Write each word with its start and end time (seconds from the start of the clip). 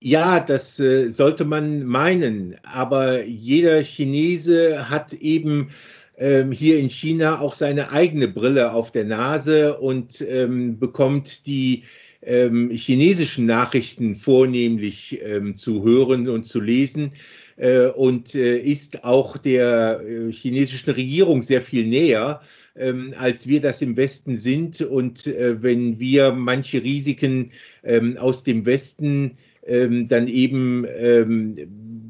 Ja, 0.00 0.38
das 0.38 0.78
äh, 0.78 1.10
sollte 1.10 1.44
man 1.44 1.84
meinen. 1.84 2.56
Aber 2.62 3.24
jeder 3.24 3.82
Chinese 3.82 4.88
hat 4.88 5.12
eben 5.12 5.70
ähm, 6.16 6.52
hier 6.52 6.78
in 6.78 6.88
China 6.88 7.40
auch 7.40 7.54
seine 7.54 7.90
eigene 7.90 8.28
Brille 8.28 8.72
auf 8.72 8.92
der 8.92 9.04
Nase 9.04 9.78
und 9.78 10.20
ähm, 10.20 10.78
bekommt 10.78 11.46
die 11.46 11.82
ähm, 12.22 12.70
chinesischen 12.70 13.46
Nachrichten 13.46 14.14
vornehmlich 14.14 15.20
ähm, 15.22 15.56
zu 15.56 15.82
hören 15.84 16.28
und 16.28 16.46
zu 16.46 16.60
lesen 16.60 17.12
äh, 17.56 17.86
und 17.86 18.34
äh, 18.36 18.58
ist 18.58 19.04
auch 19.04 19.36
der 19.36 20.00
äh, 20.00 20.32
chinesischen 20.32 20.90
Regierung 20.90 21.42
sehr 21.42 21.62
viel 21.62 21.86
näher 21.86 22.40
ähm, 22.78 23.14
als 23.16 23.46
wir 23.46 23.60
das 23.60 23.82
im 23.82 23.96
Westen 23.96 24.36
sind. 24.36 24.80
Und 24.80 25.26
äh, 25.26 25.62
wenn 25.62 25.98
wir 25.98 26.32
manche 26.32 26.82
Risiken 26.82 27.50
ähm, 27.82 28.16
aus 28.16 28.44
dem 28.44 28.64
Westen 28.64 29.36
ähm, 29.68 30.08
dann 30.08 30.26
eben 30.26 30.86
ähm, 30.96 31.54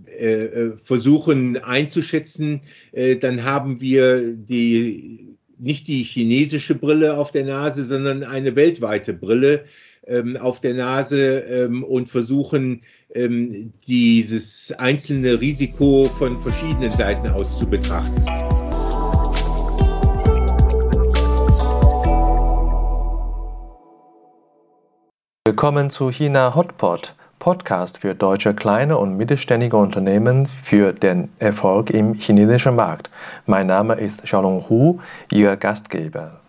äh, 0.07 0.45
äh, 0.45 0.77
versuchen 0.83 1.59
einzuschätzen, 1.59 2.63
äh, 2.93 3.17
dann 3.17 3.45
haben 3.45 3.81
wir 3.81 4.33
die 4.33 5.37
nicht 5.59 5.89
die 5.89 6.03
chinesische 6.03 6.75
Brille 6.75 7.17
auf 7.17 7.31
der 7.31 7.45
Nase, 7.45 7.85
sondern 7.85 8.23
eine 8.23 8.55
weltweite 8.57 9.13
Brille 9.13 9.65
ähm, 10.07 10.37
auf 10.37 10.61
der 10.61 10.75
Nase 10.75 11.41
ähm, 11.41 11.85
und 11.85 12.09
versuchen, 12.09 12.83
ähm, 13.15 13.73
dieses 13.87 14.73
einzelne 14.73 15.41
Risiko 15.41 16.05
von 16.19 16.41
verschiedenen 16.41 16.95
Seiten 16.95 17.31
aus 17.31 17.59
zu 17.59 17.67
betrachten. 17.69 18.23
Willkommen 25.45 25.91
zu 25.91 26.11
China 26.11 26.55
Hotpot, 26.55 27.15
Podcast 27.49 27.97
für 27.97 28.15
deutsche 28.15 28.53
kleine 28.53 28.99
und 28.99 29.17
mittelständige 29.17 29.79
Unternehmen 29.79 30.51
für 30.65 30.93
den 30.93 31.31
Erfolg 31.39 31.89
im 31.89 32.13
chinesischen 32.13 32.77
Markt. 32.77 33.09
Mein 33.47 33.69
Name 33.69 33.95
ist 33.95 34.23
Xiaolong 34.23 34.69
Hu, 34.69 35.01
Ihr 35.33 35.57
Gastgeber. 35.57 36.43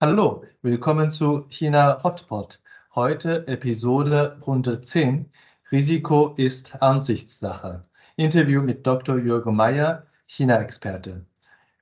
Hallo, 0.00 0.42
willkommen 0.62 1.12
zu 1.12 1.46
China 1.50 2.02
Hotpot. 2.02 2.60
Heute 2.96 3.46
Episode 3.46 4.38
110. 4.40 5.30
Risiko 5.70 6.34
ist 6.36 6.82
Ansichtssache. 6.82 7.82
Interview 8.16 8.60
mit 8.60 8.84
Dr. 8.84 9.18
Jürgen 9.18 9.54
Meyer, 9.54 10.04
China-Experte. 10.34 11.26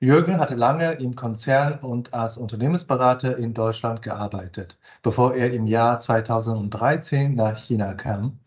Jürgen 0.01 0.37
hatte 0.37 0.55
lange 0.55 0.91
im 0.95 1.15
Konzern 1.15 1.79
und 1.79 2.13
als 2.13 2.35
Unternehmensberater 2.35 3.37
in 3.37 3.53
Deutschland 3.53 4.01
gearbeitet, 4.01 4.77
bevor 5.03 5.35
er 5.35 5.53
im 5.53 5.67
Jahr 5.67 5.99
2013 5.99 7.33
nach 7.33 7.57
China 7.57 7.93
kam. 7.93 8.39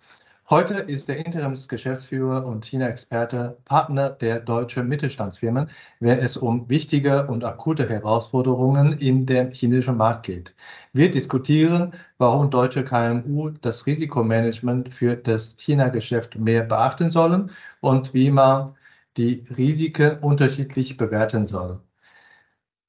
Heute 0.50 0.74
ist 0.74 1.08
er 1.08 1.24
Interimsgeschäftsführer 1.24 2.44
und 2.44 2.66
China-Experte, 2.66 3.56
Partner 3.64 4.10
der 4.10 4.40
deutschen 4.40 4.88
Mittelstandsfirmen, 4.88 5.70
wenn 6.00 6.18
es 6.18 6.36
um 6.36 6.68
wichtige 6.68 7.26
und 7.26 7.42
akute 7.42 7.88
Herausforderungen 7.88 8.98
in 8.98 9.24
dem 9.24 9.52
chinesischen 9.52 9.96
Markt 9.96 10.26
geht. 10.26 10.54
Wir 10.92 11.10
diskutieren, 11.10 11.94
warum 12.18 12.50
deutsche 12.50 12.84
KMU 12.84 13.52
das 13.62 13.86
Risikomanagement 13.86 14.92
für 14.92 15.16
das 15.16 15.56
China-Geschäft 15.56 16.38
mehr 16.38 16.64
beachten 16.64 17.10
sollen 17.10 17.50
und 17.80 18.12
wie 18.12 18.30
man 18.30 18.74
die 19.16 19.44
Risiken 19.56 20.18
unterschiedlich 20.18 20.96
bewerten 20.96 21.46
soll. 21.46 21.80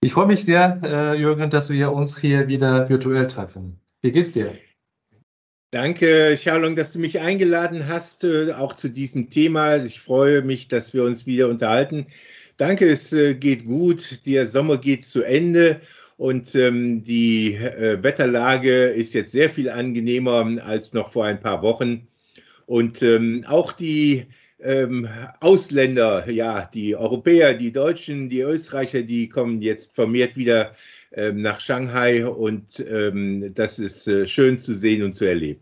Ich 0.01 0.13
freue 0.13 0.27
mich 0.27 0.45
sehr, 0.45 0.79
äh, 0.83 1.19
Jürgen, 1.19 1.49
dass 1.49 1.69
wir 1.69 1.91
uns 1.91 2.17
hier 2.17 2.47
wieder 2.47 2.87
virtuell 2.89 3.27
treffen. 3.27 3.79
Wie 4.01 4.11
geht's 4.11 4.31
dir? 4.31 4.53
Danke, 5.71 6.35
Xiaolong, 6.35 6.75
dass 6.75 6.91
du 6.91 6.99
mich 6.99 7.19
eingeladen 7.19 7.87
hast, 7.87 8.23
äh, 8.23 8.53
auch 8.53 8.75
zu 8.75 8.89
diesem 8.89 9.29
Thema. 9.29 9.83
Ich 9.83 9.99
freue 9.99 10.41
mich, 10.41 10.67
dass 10.67 10.93
wir 10.93 11.03
uns 11.03 11.25
wieder 11.25 11.49
unterhalten. 11.49 12.05
Danke, 12.57 12.89
es 12.89 13.11
äh, 13.13 13.33
geht 13.33 13.65
gut. 13.65 14.25
Der 14.25 14.47
Sommer 14.47 14.77
geht 14.77 15.05
zu 15.05 15.23
Ende 15.23 15.81
und 16.17 16.55
ähm, 16.55 17.03
die 17.03 17.59
Wetterlage 17.59 18.85
ist 18.85 19.13
jetzt 19.13 19.31
sehr 19.31 19.49
viel 19.49 19.69
angenehmer 19.69 20.63
als 20.63 20.93
noch 20.93 21.09
vor 21.09 21.25
ein 21.25 21.41
paar 21.41 21.61
Wochen. 21.61 22.07
Und 22.67 23.01
ähm, 23.01 23.43
auch 23.47 23.73
die 23.73 24.27
ähm, 24.59 25.07
Ausländer, 25.41 26.29
ja, 26.29 26.65
die 26.73 26.95
Europäer, 26.95 27.53
die 27.53 27.71
Deutschen, 27.71 28.29
die 28.29 28.41
Österreicher, 28.41 29.01
die 29.01 29.29
kommen 29.29 29.61
jetzt 29.61 29.95
vermehrt 29.95 30.35
wieder 30.37 30.71
ähm, 31.11 31.41
nach 31.41 31.59
Shanghai 31.59 32.25
und 32.25 32.79
ähm, 32.79 33.53
das 33.53 33.79
ist 33.79 34.07
äh, 34.07 34.25
schön 34.25 34.59
zu 34.59 34.73
sehen 34.75 35.03
und 35.03 35.13
zu 35.13 35.25
erleben. 35.25 35.61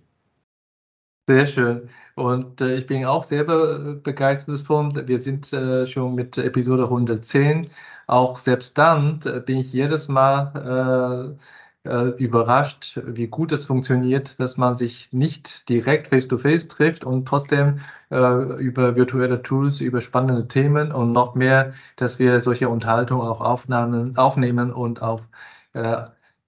Sehr 1.27 1.47
schön. 1.47 1.89
Und 2.15 2.59
äh, 2.61 2.77
ich 2.77 2.85
bin 2.85 3.05
auch 3.05 3.23
selber 3.23 3.95
begeistert 3.95 4.59
davon. 4.59 5.07
Wir 5.07 5.21
sind 5.21 5.51
äh, 5.53 5.87
schon 5.87 6.15
mit 6.15 6.37
Episode 6.37 6.83
110. 6.83 7.61
Auch 8.07 8.37
selbst 8.37 8.77
dann 8.77 9.21
äh, 9.25 9.39
bin 9.39 9.59
ich 9.59 9.71
jedes 9.71 10.09
Mal 10.09 11.37
äh, 11.85 11.89
äh, 11.89 12.09
überrascht, 12.23 12.99
wie 13.05 13.27
gut 13.27 13.51
es 13.51 13.65
funktioniert, 13.65 14.39
dass 14.39 14.57
man 14.57 14.75
sich 14.75 15.11
nicht 15.11 15.69
direkt 15.69 16.07
face-to-face 16.09 16.65
-face 16.65 16.69
trifft 16.69 17.03
und 17.05 17.27
trotzdem 17.27 17.79
äh, 18.11 18.17
über 18.61 18.95
virtuelle 18.95 19.41
Tools, 19.41 19.79
über 19.81 20.01
spannende 20.01 20.47
Themen 20.47 20.91
und 20.91 21.11
noch 21.11 21.35
mehr, 21.35 21.73
dass 21.95 22.19
wir 22.19 22.41
solche 22.41 22.69
Unterhaltungen 22.69 23.27
auch 23.27 23.41
aufnahmen, 23.41 24.17
aufnehmen 24.17 24.71
und 24.71 25.01
auch 25.01 25.21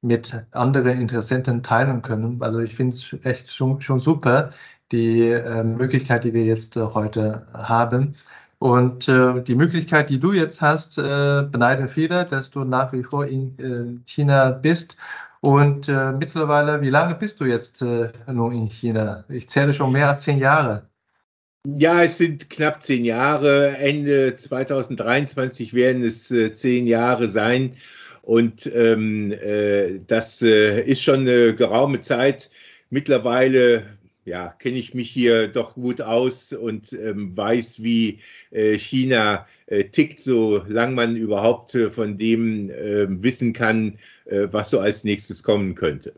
mit 0.01 0.46
anderen 0.51 1.00
Interessenten 1.01 1.63
teilen 1.63 2.02
können. 2.02 2.41
Also 2.41 2.59
ich 2.59 2.75
finde 2.75 2.96
es 2.96 3.16
echt 3.23 3.52
schon, 3.52 3.81
schon 3.81 4.00
super, 4.00 4.52
die 4.91 5.29
äh, 5.29 5.63
Möglichkeit, 5.63 6.23
die 6.23 6.34
wir 6.34 6.44
jetzt 6.44 6.78
äh, 6.78 6.81
heute 6.81 7.47
haben. 7.53 8.16
Und 8.65 9.07
äh, 9.07 9.43
die 9.43 9.53
Möglichkeit, 9.53 10.09
die 10.09 10.19
du 10.19 10.33
jetzt 10.33 10.59
hast, 10.59 10.97
äh, 10.97 11.43
beneiden 11.51 11.87
viele, 11.87 12.25
dass 12.25 12.49
du 12.49 12.63
nach 12.63 12.91
wie 12.93 13.03
vor 13.03 13.27
in 13.27 13.53
äh, 13.59 14.01
China 14.09 14.49
bist. 14.49 14.97
Und 15.39 15.87
äh, 15.87 16.11
mittlerweile, 16.13 16.81
wie 16.81 16.89
lange 16.89 17.13
bist 17.13 17.39
du 17.39 17.45
jetzt 17.45 17.83
nun 17.83 18.51
in 18.53 18.65
China? 18.65 19.23
Ich 19.29 19.47
zähle 19.49 19.71
schon 19.71 19.91
mehr 19.91 20.09
als 20.09 20.23
zehn 20.23 20.39
Jahre. 20.39 20.81
Ja, 21.67 22.01
es 22.01 22.17
sind 22.17 22.49
knapp 22.49 22.81
zehn 22.81 23.05
Jahre. 23.05 23.77
Ende 23.77 24.33
2023 24.33 25.75
werden 25.75 26.01
es 26.01 26.33
zehn 26.53 26.87
Jahre 26.87 27.27
sein. 27.27 27.75
Und 28.23 28.65
ähm, 28.73 29.31
äh, 29.31 29.99
das 30.07 30.41
äh, 30.41 30.81
ist 30.81 31.03
schon 31.03 31.19
eine 31.19 31.53
geraume 31.53 32.01
Zeit. 32.01 32.49
Mittlerweile 32.89 33.83
ja, 34.25 34.49
kenne 34.49 34.77
ich 34.77 34.93
mich 34.93 35.09
hier 35.09 35.47
doch 35.47 35.75
gut 35.75 36.01
aus 36.01 36.51
und 36.51 36.91
ähm, 36.93 37.37
weiß, 37.37 37.83
wie 37.83 38.19
äh, 38.51 38.77
China 38.77 39.47
äh, 39.67 39.85
tickt, 39.85 40.21
solange 40.21 40.95
man 40.95 41.15
überhaupt 41.15 41.75
äh, 41.75 41.91
von 41.91 42.17
dem 42.17 42.71
ähm, 42.71 43.23
wissen 43.23 43.53
kann, 43.53 43.99
äh, 44.25 44.47
was 44.51 44.71
so 44.71 44.79
als 44.79 45.03
nächstes 45.03 45.43
kommen 45.43 45.75
könnte. 45.75 46.13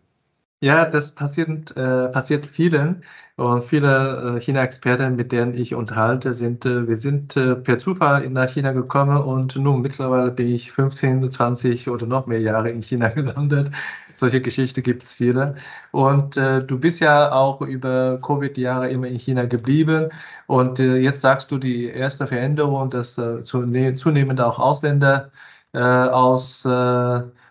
Ja, 0.59 0.85
das 0.85 1.13
passiert, 1.13 1.77
äh, 1.77 2.09
passiert 2.09 2.47
vielen. 2.47 3.03
Und 3.35 3.63
viele 3.63 4.37
äh, 4.37 4.41
China-Experten, 4.41 5.15
mit 5.15 5.31
denen 5.31 5.53
ich 5.53 5.75
unterhalte, 5.75 6.33
sind, 6.33 6.65
äh, 6.65 6.87
wir 6.87 6.97
sind 6.97 7.37
äh, 7.37 7.55
per 7.55 7.77
Zufall 7.77 8.27
nach 8.31 8.49
China 8.49 8.71
gekommen 8.71 9.17
und 9.17 9.55
nun 9.55 9.81
mittlerweile 9.81 10.31
bin 10.31 10.47
ich 10.47 10.71
15, 10.71 11.29
20 11.29 11.87
oder 11.89 12.07
noch 12.07 12.25
mehr 12.25 12.41
Jahre 12.41 12.69
in 12.71 12.81
China 12.81 13.09
gelandet. 13.13 13.69
Solche 14.15 14.41
Geschichten 14.41 14.81
gibt 14.81 15.03
es 15.03 15.13
viele. 15.13 15.53
Und 15.91 16.37
äh, 16.37 16.65
du 16.65 16.79
bist 16.79 17.01
ja 17.01 17.31
auch 17.31 17.61
über 17.61 18.17
Covid-Jahre 18.19 18.89
immer 18.89 19.05
in 19.07 19.19
China 19.19 19.45
geblieben. 19.45 20.09
Und 20.47 20.79
äh, 20.79 20.97
jetzt 20.97 21.21
sagst 21.21 21.51
du 21.51 21.59
die 21.59 21.85
erste 21.89 22.25
Veränderung, 22.25 22.89
dass 22.89 23.13
zunehmend 23.43 24.41
auch 24.41 24.57
Ausländer 24.57 25.31
aus 25.73 26.65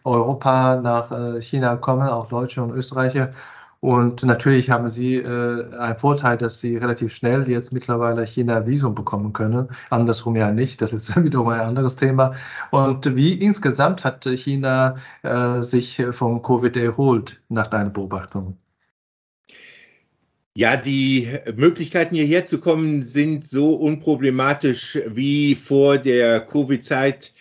Europa 0.07 0.81
nach 0.81 1.11
äh, 1.11 1.43
China 1.43 1.77
kommen, 1.77 2.09
auch 2.09 2.29
Deutsche 2.29 2.63
und 2.63 2.71
Österreicher. 2.71 3.33
Und 3.81 4.23
natürlich 4.23 4.71
haben 4.71 4.89
sie 4.89 5.17
äh, 5.17 5.77
einen 5.77 5.99
Vorteil, 5.99 6.39
dass 6.39 6.61
sie 6.61 6.77
relativ 6.77 7.15
schnell 7.15 7.49
jetzt 7.49 7.73
mittlerweile 7.73 8.25
China-Visum 8.25 8.95
bekommen 8.95 9.33
können. 9.33 9.69
Andersrum 9.91 10.35
ja 10.37 10.51
nicht. 10.51 10.81
Das 10.81 10.93
ist 10.93 11.15
wiederum 11.23 11.49
ein 11.49 11.61
anderes 11.61 11.97
Thema. 11.97 12.35
Und 12.71 13.15
wie 13.17 13.35
insgesamt 13.35 14.05
hat 14.05 14.25
China 14.25 14.97
äh, 15.23 15.63
sich 15.63 16.03
von 16.13 16.43
Covid 16.43 16.77
erholt, 16.77 17.41
nach 17.49 17.67
deiner 17.67 17.91
Beobachtung? 17.91 18.57
Ja, 20.59 20.79
die 20.79 21.29
Möglichkeiten 21.55 22.15
hierher 22.15 22.47
zu 22.47 22.61
kommen 22.61 23.03
sind 23.03 23.47
so 23.47 23.75
unproblematisch 23.75 24.99
wie 25.07 25.55
vor 25.55 25.99
der 25.99 26.41
Covid-Zeit 26.41 27.35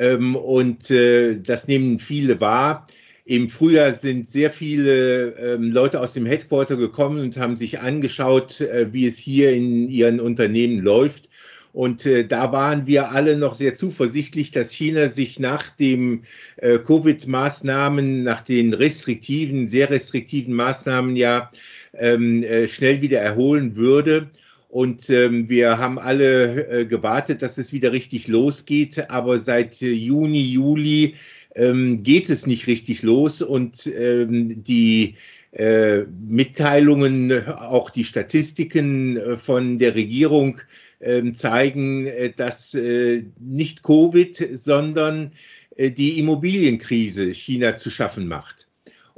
ähm, 0.00 0.34
und 0.34 0.90
äh, 0.90 1.38
das 1.38 1.68
nehmen 1.68 2.00
viele 2.00 2.40
wahr. 2.40 2.88
Im 3.26 3.48
Frühjahr 3.48 3.92
sind 3.92 4.28
sehr 4.28 4.50
viele 4.50 5.34
ähm, 5.36 5.70
Leute 5.70 6.00
aus 6.00 6.14
dem 6.14 6.26
Headquarter 6.26 6.76
gekommen 6.76 7.20
und 7.20 7.36
haben 7.36 7.56
sich 7.56 7.80
angeschaut, 7.80 8.62
äh, 8.62 8.92
wie 8.92 9.06
es 9.06 9.18
hier 9.18 9.52
in 9.52 9.88
ihren 9.88 10.18
Unternehmen 10.18 10.80
läuft. 10.80 11.28
Und 11.72 12.06
äh, 12.06 12.26
da 12.26 12.50
waren 12.50 12.86
wir 12.86 13.12
alle 13.12 13.36
noch 13.36 13.54
sehr 13.54 13.74
zuversichtlich, 13.74 14.50
dass 14.50 14.72
China 14.72 15.08
sich 15.08 15.38
nach 15.38 15.70
den 15.70 16.22
äh, 16.56 16.78
Covid-Maßnahmen, 16.78 18.22
nach 18.22 18.40
den 18.40 18.72
restriktiven, 18.72 19.68
sehr 19.68 19.90
restriktiven 19.90 20.54
Maßnahmen 20.54 21.14
ja 21.14 21.50
ähm, 21.92 22.42
äh, 22.42 22.66
schnell 22.66 23.02
wieder 23.02 23.20
erholen 23.20 23.76
würde. 23.76 24.30
Und 24.70 25.10
ähm, 25.10 25.48
wir 25.48 25.78
haben 25.78 25.98
alle 25.98 26.68
äh, 26.68 26.86
gewartet, 26.86 27.42
dass 27.42 27.58
es 27.58 27.72
wieder 27.72 27.90
richtig 27.92 28.28
losgeht. 28.28 29.10
Aber 29.10 29.40
seit 29.40 29.82
äh, 29.82 29.90
Juni, 29.90 30.42
Juli 30.42 31.16
ähm, 31.56 32.04
geht 32.04 32.30
es 32.30 32.46
nicht 32.46 32.68
richtig 32.68 33.02
los. 33.02 33.42
Und 33.42 33.88
ähm, 33.88 34.62
die 34.62 35.16
äh, 35.50 36.02
Mitteilungen, 36.24 37.48
auch 37.48 37.90
die 37.90 38.04
Statistiken 38.04 39.16
äh, 39.16 39.36
von 39.36 39.80
der 39.80 39.96
Regierung 39.96 40.60
ähm, 41.00 41.34
zeigen, 41.34 42.06
äh, 42.06 42.32
dass 42.32 42.72
äh, 42.74 43.24
nicht 43.40 43.82
Covid, 43.82 44.56
sondern 44.56 45.32
die 45.78 46.18
Immobilienkrise 46.18 47.32
China 47.32 47.74
zu 47.74 47.90
schaffen 47.90 48.26
macht. 48.26 48.69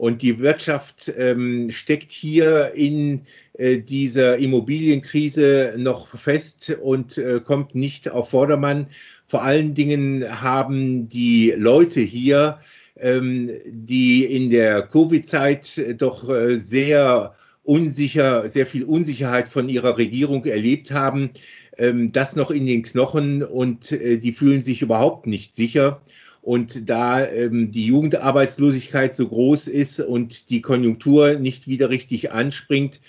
Und 0.02 0.20
die 0.20 0.40
Wirtschaft 0.40 1.12
ähm, 1.16 1.70
steckt 1.70 2.10
hier 2.10 2.72
in 2.74 3.20
äh, 3.52 3.78
dieser 3.78 4.36
Immobilienkrise 4.36 5.74
noch 5.76 6.08
fest 6.08 6.76
und 6.82 7.18
äh, 7.18 7.38
kommt 7.38 7.76
nicht 7.76 8.10
auf 8.10 8.30
Vordermann. 8.30 8.88
Vor 9.28 9.44
allen 9.44 9.74
Dingen 9.74 10.42
haben 10.42 11.08
die 11.08 11.54
Leute 11.56 12.00
hier, 12.00 12.58
ähm, 12.96 13.52
die 13.64 14.24
in 14.24 14.50
der 14.50 14.82
Covid-Zeit 14.82 15.80
doch 15.98 16.28
äh, 16.28 16.56
sehr 16.56 17.34
unsicher, 17.62 18.48
sehr 18.48 18.66
viel 18.66 18.82
Unsicherheit 18.82 19.48
von 19.48 19.68
ihrer 19.68 19.98
Regierung 19.98 20.44
erlebt 20.46 20.90
haben, 20.90 21.30
ähm, 21.78 22.10
das 22.10 22.34
noch 22.34 22.50
in 22.50 22.66
den 22.66 22.82
Knochen 22.82 23.44
und 23.44 23.92
äh, 23.92 24.18
die 24.18 24.32
fühlen 24.32 24.62
sich 24.62 24.82
überhaupt 24.82 25.28
nicht 25.28 25.54
sicher. 25.54 26.02
Und 26.42 26.90
da 26.90 27.24
ähm, 27.24 27.70
die 27.70 27.86
Jugendarbeitslosigkeit 27.86 29.14
so 29.14 29.28
groß 29.28 29.68
ist 29.68 30.00
und 30.00 30.50
die 30.50 30.60
Konjunktur 30.60 31.34
nicht 31.34 31.68
wieder 31.68 31.88
richtig 31.88 32.32
anspringt, 32.32 33.00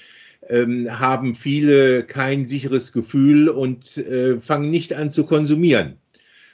ähm, 0.49 0.87
haben 0.99 1.35
viele 1.35 2.03
kein 2.03 2.45
sicheres 2.45 2.91
Gefühl 2.91 3.49
und 3.49 3.97
äh, 3.97 4.39
fangen 4.39 4.69
nicht 4.69 4.93
an 4.93 5.09
zu 5.09 5.25
konsumieren. 5.25 5.97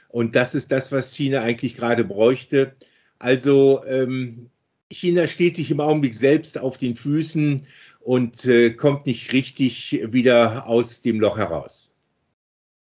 Und 0.07 0.35
das 0.37 0.55
ist 0.55 0.71
das, 0.71 0.91
was 0.91 1.13
China 1.13 1.41
eigentlich 1.41 1.75
gerade 1.75 2.05
bräuchte. 2.05 2.73
Also 3.19 3.83
ähm, 3.85 4.49
China 4.89 5.27
steht 5.27 5.57
sich 5.57 5.69
im 5.71 5.81
Augenblick 5.81 6.15
selbst 6.15 6.57
auf 6.57 6.77
den 6.77 6.95
Füßen 6.95 7.63
und 7.99 8.45
äh, 8.45 8.71
kommt 8.71 9.05
nicht 9.05 9.33
richtig 9.33 10.01
wieder 10.09 10.65
aus 10.65 11.01
dem 11.01 11.19
Loch 11.19 11.37
heraus. 11.37 11.93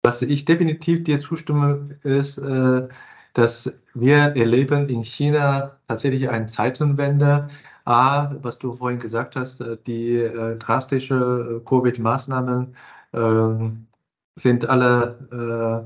Was 0.04 0.22
ich 0.22 0.44
definitiv 0.44 1.04
dir 1.04 1.20
zustimme, 1.20 1.98
ist, 2.04 2.38
äh, 2.38 2.88
dass 3.34 3.72
wir 3.94 4.36
erleben 4.36 4.88
in 4.88 5.02
China 5.02 5.76
tatsächlich 5.88 6.28
eine 6.28 6.46
Zeitenwende. 6.46 7.48
A, 7.84 8.34
was 8.42 8.58
du 8.58 8.74
vorhin 8.74 9.00
gesagt 9.00 9.34
hast, 9.36 9.60
äh, 9.62 9.78
die 9.86 10.16
äh, 10.16 10.56
drastische 10.56 11.60
äh, 11.60 11.64
Covid-Maßnahmen 11.64 12.74
äh, 13.12 13.70
sind 14.36 14.68
alle 14.68 15.18
äh, 15.32 15.82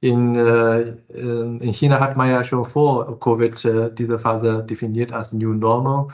In, 0.00 0.34
äh, 0.36 0.94
in 1.12 1.60
China 1.74 2.00
hat 2.00 2.16
man 2.16 2.30
ja 2.30 2.42
schon 2.44 2.64
vor 2.64 3.20
Covid 3.20 3.64
äh, 3.66 3.94
diese 3.94 4.18
Phase 4.18 4.64
definiert 4.64 5.12
als 5.12 5.34
New 5.34 5.52
Normal. 5.52 6.08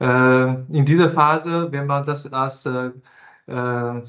Äh, 0.00 0.54
in 0.76 0.84
dieser 0.84 1.08
Phase, 1.08 1.72
wenn 1.72 1.86
man 1.86 2.04
das 2.04 2.30
als 2.32 2.68
äh, 3.46 3.98
äh, 3.98 4.02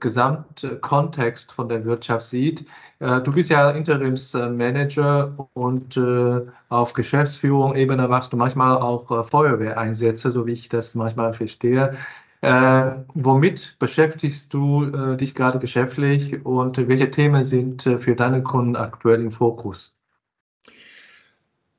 Gesamtkontext 0.00 1.52
von 1.52 1.68
der 1.68 1.84
Wirtschaft 1.84 2.26
sieht. 2.26 2.66
Äh, 2.98 3.20
du 3.20 3.30
bist 3.30 3.48
ja 3.48 3.70
Interimsmanager 3.70 5.48
und 5.54 5.96
äh, 5.96 6.40
auf 6.70 6.92
Geschäftsführung-Ebene 6.92 8.08
machst 8.08 8.32
du 8.32 8.36
manchmal 8.36 8.78
auch 8.78 9.08
äh, 9.12 9.22
Feuerwehreinsätze, 9.22 10.32
so 10.32 10.44
wie 10.44 10.54
ich 10.54 10.68
das 10.68 10.96
manchmal 10.96 11.34
verstehe. 11.34 11.96
Äh, 12.40 12.90
womit 13.14 13.76
beschäftigst 13.78 14.52
du 14.54 15.16
dich 15.16 15.34
gerade 15.34 15.58
geschäftlich 15.60 16.44
und 16.44 16.76
welche 16.88 17.10
Themen 17.10 17.44
sind 17.44 17.82
für 17.82 18.16
deine 18.16 18.42
Kunden 18.42 18.76
aktuell 18.76 19.20
im 19.20 19.30
Fokus? 19.30 19.94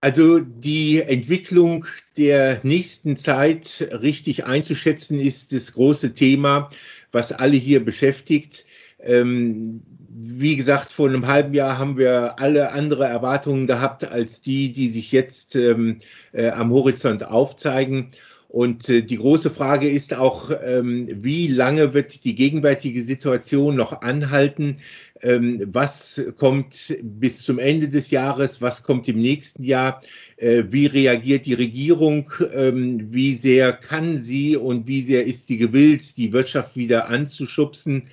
Also 0.04 0.40
die 0.40 1.00
Entwicklung 1.00 1.86
der 2.18 2.60
nächsten 2.64 3.16
Zeit 3.16 3.88
richtig 4.02 4.46
einzuschätzen 4.46 5.20
ist 5.20 5.54
das 5.54 5.74
große 5.74 6.14
Thema 6.14 6.70
was 7.12 7.32
alle 7.32 7.58
hier 7.58 7.84
beschäftigt. 7.84 8.66
Ähm, 9.00 9.82
wie 10.14 10.56
gesagt, 10.56 10.92
vor 10.92 11.08
einem 11.08 11.28
halben 11.28 11.54
Jahr 11.54 11.78
haben 11.78 11.98
wir 11.98 12.40
alle 12.40 12.72
andere 12.72 13.06
Erwartungen 13.06 13.66
gehabt 13.66 14.04
als 14.04 14.42
die, 14.42 14.72
die 14.72 14.90
sich 14.90 15.12
jetzt 15.12 15.56
ähm, 15.56 16.00
äh, 16.34 16.50
am 16.50 16.72
Horizont 16.72 17.26
aufzeigen. 17.26 18.12
Und 18.52 18.90
äh, 18.90 19.02
die 19.02 19.16
große 19.16 19.50
Frage 19.50 19.90
ist 19.90 20.14
auch, 20.14 20.52
ähm, 20.62 21.08
wie 21.10 21.48
lange 21.48 21.94
wird 21.94 22.26
die 22.26 22.36
gegenwärtige 22.36 23.02
Situation 23.02 23.78
noch 23.78 24.02
anhalten? 24.02 24.76
Ähm, 25.22 25.70
was 25.72 26.22
kommt 26.36 26.98
bis 27.02 27.44
zum 27.44 27.60
Ende 27.60 27.88
des 27.88 28.12
Jahres? 28.12 28.62
Was 28.62 28.84
kommt 28.84 29.08
im 29.08 29.22
nächsten 29.22 29.64
Jahr? 29.64 30.02
Äh, 30.36 30.64
wie 30.68 30.86
reagiert 30.88 31.46
die 31.46 31.54
Regierung? 31.54 32.30
Ähm, 32.54 33.08
wie 33.12 33.36
sehr 33.36 33.72
kann 33.72 34.18
sie 34.18 34.58
und 34.58 34.86
wie 34.86 35.02
sehr 35.02 35.26
ist 35.26 35.48
sie 35.48 35.56
gewillt, 35.56 36.18
die 36.18 36.34
Wirtschaft 36.34 36.76
wieder 36.76 37.08
anzuschubsen? 37.08 38.10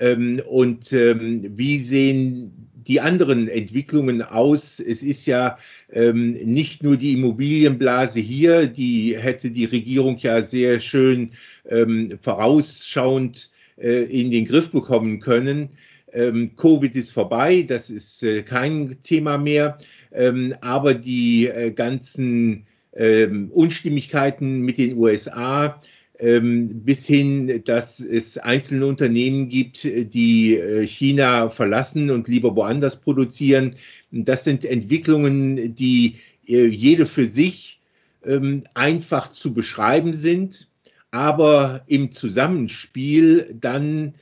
Ähm, 0.00 0.42
und 0.48 0.92
ähm, 0.92 1.56
wie 1.56 1.78
sehen 1.78 2.70
die 2.88 3.00
anderen 3.00 3.48
Entwicklungen 3.48 4.22
aus? 4.22 4.80
Es 4.80 5.02
ist 5.02 5.26
ja 5.26 5.56
ähm, 5.92 6.32
nicht 6.32 6.82
nur 6.82 6.96
die 6.96 7.12
Immobilienblase 7.12 8.20
hier, 8.20 8.66
die 8.66 9.16
hätte 9.18 9.50
die 9.50 9.64
Regierung 9.64 10.18
ja 10.18 10.42
sehr 10.42 10.80
schön 10.80 11.30
ähm, 11.68 12.18
vorausschauend 12.20 13.50
äh, 13.78 14.04
in 14.04 14.30
den 14.30 14.46
Griff 14.46 14.70
bekommen 14.70 15.20
können. 15.20 15.70
Ähm, 16.12 16.52
Covid 16.56 16.96
ist 16.96 17.12
vorbei, 17.12 17.62
das 17.62 17.90
ist 17.90 18.22
äh, 18.22 18.42
kein 18.42 18.96
Thema 19.02 19.36
mehr, 19.36 19.76
ähm, 20.12 20.54
aber 20.60 20.94
die 20.94 21.46
äh, 21.46 21.72
ganzen 21.72 22.64
ähm, 22.94 23.50
Unstimmigkeiten 23.52 24.62
mit 24.62 24.78
den 24.78 24.96
USA, 24.96 25.78
bis 26.18 27.06
hin, 27.06 27.62
dass 27.64 28.00
es 28.00 28.38
einzelne 28.38 28.86
Unternehmen 28.86 29.48
gibt, 29.48 29.84
die 29.84 30.56
äh, 30.56 30.86
China 30.86 31.50
verlassen 31.50 32.10
und 32.10 32.26
lieber 32.26 32.56
woanders 32.56 32.96
produzieren. 32.96 33.74
Das 34.10 34.44
sind 34.44 34.64
Entwicklungen, 34.64 35.74
die 35.74 36.16
äh, 36.46 36.66
jede 36.66 37.06
für 37.06 37.28
sich 37.28 37.80
ähm, 38.24 38.64
einfach 38.72 39.28
zu 39.28 39.52
beschreiben 39.52 40.14
sind, 40.14 40.70
aber 41.10 41.82
im 41.86 42.10
Zusammenspiel 42.10 43.54
dann 43.58 44.14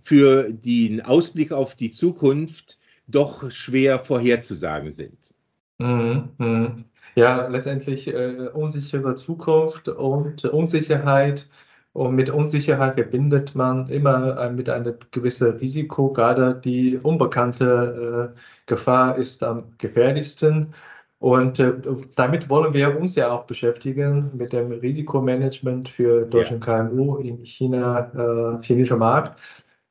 für 0.00 0.52
den 0.52 1.00
Ausblick 1.00 1.52
auf 1.52 1.74
die 1.74 1.90
Zukunft 1.90 2.78
doch 3.08 3.50
schwer 3.50 3.98
vorherzusagen 3.98 4.90
sind. 4.90 5.34
Mhm. 5.78 6.84
Ja, 7.14 7.46
letztendlich 7.48 8.08
äh, 8.08 8.48
unsichere 8.52 9.14
Zukunft 9.14 9.88
und 9.88 10.44
Unsicherheit. 10.44 11.48
Und 11.92 12.14
mit 12.14 12.30
Unsicherheit 12.30 12.94
verbindet 12.94 13.54
man 13.54 13.86
immer 13.88 14.38
äh, 14.38 14.50
mit 14.50 14.70
einem 14.70 14.94
gewissen 15.10 15.52
Risiko. 15.58 16.10
Gerade 16.12 16.54
die 16.54 16.96
unbekannte 16.96 18.32
äh, 18.34 18.40
Gefahr 18.66 19.16
ist 19.18 19.42
am 19.42 19.64
gefährlichsten. 19.76 20.72
Und 21.18 21.60
äh, 21.60 21.74
damit 22.16 22.48
wollen 22.48 22.74
wir 22.74 22.98
uns 22.98 23.14
ja 23.14 23.30
auch 23.30 23.44
beschäftigen 23.44 24.30
mit 24.34 24.52
dem 24.52 24.72
Risikomanagement 24.72 25.88
für 25.88 26.24
deutschen 26.26 26.60
ja. 26.60 26.82
KMU 26.84 27.18
im 27.18 27.44
China, 27.44 28.10
äh, 28.14 28.62
chinesischen 28.64 28.98
Markt. 28.98 29.40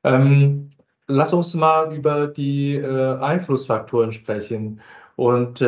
Ähm, 0.04 0.72
lass 1.08 1.34
uns 1.34 1.54
mal 1.54 1.96
über 1.96 2.28
die 2.28 2.76
äh, 2.76 3.18
Einflussfaktoren 3.20 4.12
sprechen. 4.12 4.82
Und 5.22 5.62
äh, 5.62 5.68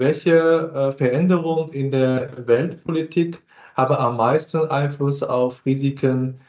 welche 0.00 0.32
äh, 0.34 0.90
Veränderungen 0.90 1.72
in 1.72 1.92
der 1.92 2.28
Weltpolitik 2.48 3.40
haben 3.76 3.94
am 3.94 4.16
meisten 4.16 4.66
Einfluss 4.68 5.22
auf 5.22 5.64
Risiken 5.64 6.40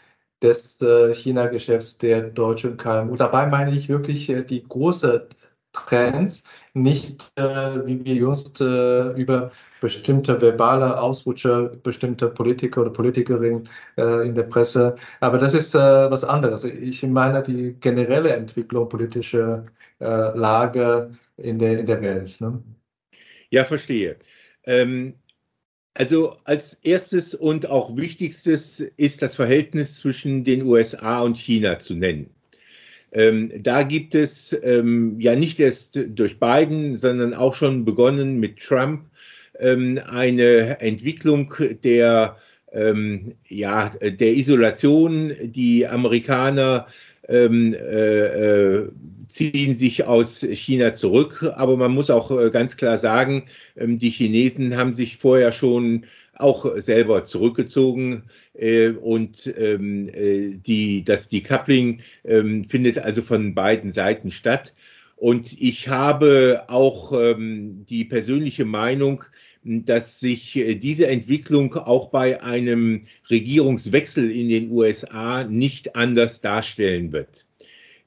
des 0.41 0.81
äh, 0.81 1.13
China-Geschäfts 1.13 1.99
der 1.99 2.31
deutschen 2.31 2.77
KMU. 2.77 3.15
Dabei 3.15 3.45
meine 3.45 3.69
ich 3.69 3.87
wirklich 3.89 4.33
die 4.49 4.63
großen 4.63 5.21
Trends, 5.71 6.43
nicht 6.73 7.31
wie 7.37 8.03
wir 8.03 8.35
äh, 8.59 9.21
über 9.21 9.51
bestimmte 9.79 10.41
verbale 10.41 10.99
Ausrutscher, 10.99 11.69
bestimmte 11.83 12.27
Politiker 12.27 12.81
oder 12.81 12.89
Politikerinnen 12.89 13.69
in 13.97 14.33
der 14.35 14.43
Presse. 14.43 14.95
Aber 15.19 15.37
das 15.37 15.53
ist 15.53 15.73
was 15.75 16.23
anderes. 16.23 16.63
Ich 16.63 17.03
meine 17.03 17.43
die 17.43 17.73
generelle 17.79 18.29
Entwicklung 18.29 18.89
politischer 18.89 19.63
Lage 19.99 21.11
in 21.37 21.59
der, 21.59 21.79
in 21.79 21.85
der 21.85 22.01
Welt. 22.01 22.39
Ne? 22.41 22.63
Ja, 23.49 23.65
verstehe. 23.65 24.17
Ähm, 24.65 25.15
also 25.93 26.37
als 26.45 26.75
erstes 26.75 27.35
und 27.35 27.69
auch 27.69 27.97
wichtigstes 27.97 28.79
ist 28.79 29.21
das 29.21 29.35
Verhältnis 29.35 29.97
zwischen 29.97 30.43
den 30.43 30.63
USA 30.63 31.19
und 31.21 31.37
China 31.37 31.79
zu 31.79 31.95
nennen. 31.95 32.29
Ähm, 33.11 33.51
da 33.61 33.83
gibt 33.83 34.15
es 34.15 34.57
ähm, 34.63 35.19
ja 35.19 35.35
nicht 35.35 35.59
erst 35.59 35.99
durch 36.07 36.39
Biden, 36.39 36.97
sondern 36.97 37.33
auch 37.33 37.53
schon 37.53 37.83
begonnen 37.83 38.39
mit 38.39 38.59
Trump 38.59 39.09
ähm, 39.59 39.99
eine 40.05 40.79
Entwicklung 40.79 41.53
der, 41.83 42.37
ähm, 42.71 43.35
ja, 43.49 43.89
der 43.89 44.33
Isolation. 44.33 45.35
Die 45.41 45.85
Amerikaner 45.85 46.87
ähm, 47.31 47.73
äh, 47.73 48.77
äh, 48.77 48.89
ziehen 49.27 49.75
sich 49.75 50.03
aus 50.03 50.41
China 50.41 50.93
zurück. 50.93 51.51
Aber 51.55 51.77
man 51.77 51.93
muss 51.93 52.09
auch 52.09 52.31
äh, 52.31 52.49
ganz 52.51 52.77
klar 52.77 52.97
sagen, 52.97 53.45
ähm, 53.77 53.97
die 53.97 54.09
Chinesen 54.09 54.77
haben 54.77 54.93
sich 54.93 55.17
vorher 55.17 55.51
schon 55.51 56.05
auch 56.35 56.65
selber 56.77 57.25
zurückgezogen 57.25 58.23
äh, 58.53 58.89
und 58.89 59.53
ähm, 59.57 60.09
äh, 60.09 60.57
die, 60.57 61.03
das 61.03 61.29
Decoupling 61.29 62.01
ähm, 62.23 62.65
findet 62.65 62.97
also 62.97 63.21
von 63.21 63.53
beiden 63.53 63.91
Seiten 63.91 64.31
statt. 64.31 64.73
Und 65.15 65.61
ich 65.61 65.87
habe 65.87 66.63
auch 66.67 67.13
ähm, 67.13 67.85
die 67.87 68.05
persönliche 68.05 68.65
Meinung, 68.65 69.23
dass 69.63 70.19
sich 70.19 70.55
äh, 70.55 70.75
diese 70.75 71.07
Entwicklung 71.07 71.75
auch 71.75 72.09
bei 72.09 72.41
einem 72.41 73.03
Regierungswechsel 73.29 74.31
in 74.31 74.49
den 74.49 74.71
USA 74.71 75.43
nicht 75.43 75.95
anders 75.95 76.41
darstellen 76.41 77.11
wird. 77.11 77.45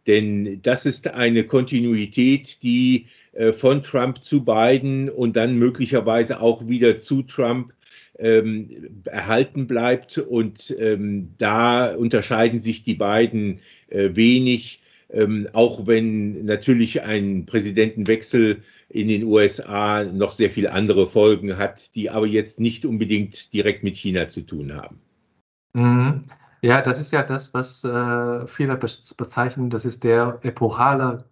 Denn 0.06 0.60
das 0.62 0.84
ist 0.84 1.08
eine 1.08 1.44
Kontinuität, 1.44 2.62
die 2.62 3.06
äh, 3.32 3.52
von 3.52 3.82
Trump 3.82 4.22
zu 4.22 4.44
Biden 4.44 5.08
und 5.08 5.36
dann 5.36 5.56
möglicherweise 5.56 6.40
auch 6.40 6.68
wieder 6.68 6.98
zu 6.98 7.22
Trump 7.22 7.72
ähm, 8.18 9.00
erhalten 9.04 9.66
bleibt. 9.66 10.18
Und 10.18 10.74
ähm, 10.78 11.30
da 11.38 11.94
unterscheiden 11.94 12.58
sich 12.58 12.82
die 12.82 12.94
beiden 12.94 13.60
äh, 13.88 14.10
wenig. 14.14 14.80
Ähm, 15.14 15.48
auch 15.52 15.86
wenn 15.86 16.44
natürlich 16.44 17.02
ein 17.02 17.46
Präsidentenwechsel 17.46 18.62
in 18.88 19.06
den 19.06 19.22
USA 19.22 20.02
noch 20.02 20.32
sehr 20.32 20.50
viele 20.50 20.72
andere 20.72 21.06
Folgen 21.06 21.56
hat, 21.56 21.94
die 21.94 22.10
aber 22.10 22.26
jetzt 22.26 22.58
nicht 22.58 22.84
unbedingt 22.84 23.52
direkt 23.52 23.84
mit 23.84 23.96
China 23.96 24.26
zu 24.26 24.40
tun 24.42 24.74
haben. 24.74 25.00
Mhm. 25.74 26.24
Ja, 26.62 26.80
das 26.82 26.98
ist 26.98 27.12
ja 27.12 27.22
das, 27.22 27.54
was 27.54 27.84
äh, 27.84 28.46
viele 28.46 28.76
bezeichnen, 28.76 29.70
das 29.70 29.84
ist 29.84 30.02
der 30.02 30.40
epochale 30.42 31.24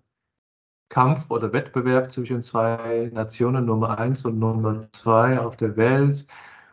Kampf 0.90 1.30
oder 1.30 1.52
Wettbewerb 1.52 2.12
zwischen 2.12 2.42
zwei 2.42 3.10
Nationen, 3.12 3.64
Nummer 3.64 3.98
eins 3.98 4.24
und 4.24 4.38
Nummer 4.38 4.88
zwei 4.92 5.40
auf 5.40 5.56
der 5.56 5.76
Welt. 5.76 6.26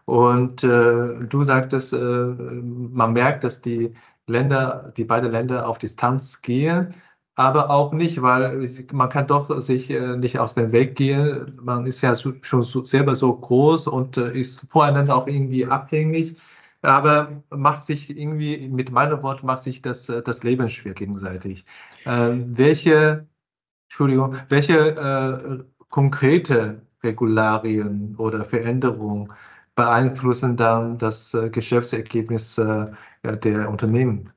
Und 0.06 0.64
äh, 0.64 1.20
du 1.26 1.44
sagtest, 1.44 1.94
äh, 1.94 1.98
man 1.98 3.14
merkt, 3.14 3.44
dass 3.46 3.62
die 3.62 3.94
Länder, 4.30 4.94
die 4.96 5.04
beiden 5.04 5.32
Länder 5.32 5.68
auf 5.68 5.78
Distanz 5.78 6.42
gehen, 6.42 6.96
aber 7.36 7.70
auch 7.70 7.94
nicht, 7.94 8.22
weil 8.22 8.70
man 8.92 9.10
kann 9.10 9.28
doch 9.28 9.60
sich 9.62 9.90
äh, 9.90 10.18
nicht 10.18 10.40
aus 10.40 10.56
dem 10.56 10.72
Weg 10.72 10.96
gehen. 10.96 11.58
Man 11.62 11.86
ist 11.86 12.02
ja 12.02 12.14
schon 12.16 12.64
selber 12.86 13.16
so 13.16 13.34
groß 13.34 13.88
und 13.88 14.18
äh, 14.18 14.32
ist 14.38 14.66
voreinander 14.70 15.16
auch 15.16 15.28
irgendwie 15.28 15.66
abhängig 15.66 16.38
aber 16.82 17.44
macht 17.50 17.84
sich 17.84 18.10
irgendwie, 18.16 18.70
mit 18.70 18.92
meinem 18.92 19.22
Wort, 19.24 19.44
macht 19.44 19.62
sich 19.62 19.82
das, 19.82 20.10
äh, 20.10 20.22
das 20.22 20.44
Leben 20.44 20.70
schwer 20.70 20.94
gegenseitig. 20.94 21.66
Äh, 22.06 22.32
welche, 22.46 23.28
Entschuldigung, 23.88 24.36
welche 24.50 24.96
äh, 24.96 25.64
konkrete 25.90 26.82
Regularien 27.04 28.16
oder 28.18 28.46
Veränderungen 28.46 29.34
beeinflussen 29.80 30.58
dann 30.58 30.98
das 30.98 31.34
äh, 31.34 31.50
Geschäftsergebnis 31.50 32.58
äh, 32.58 32.88
der 33.44 33.70
Unternehmen? 33.70 34.30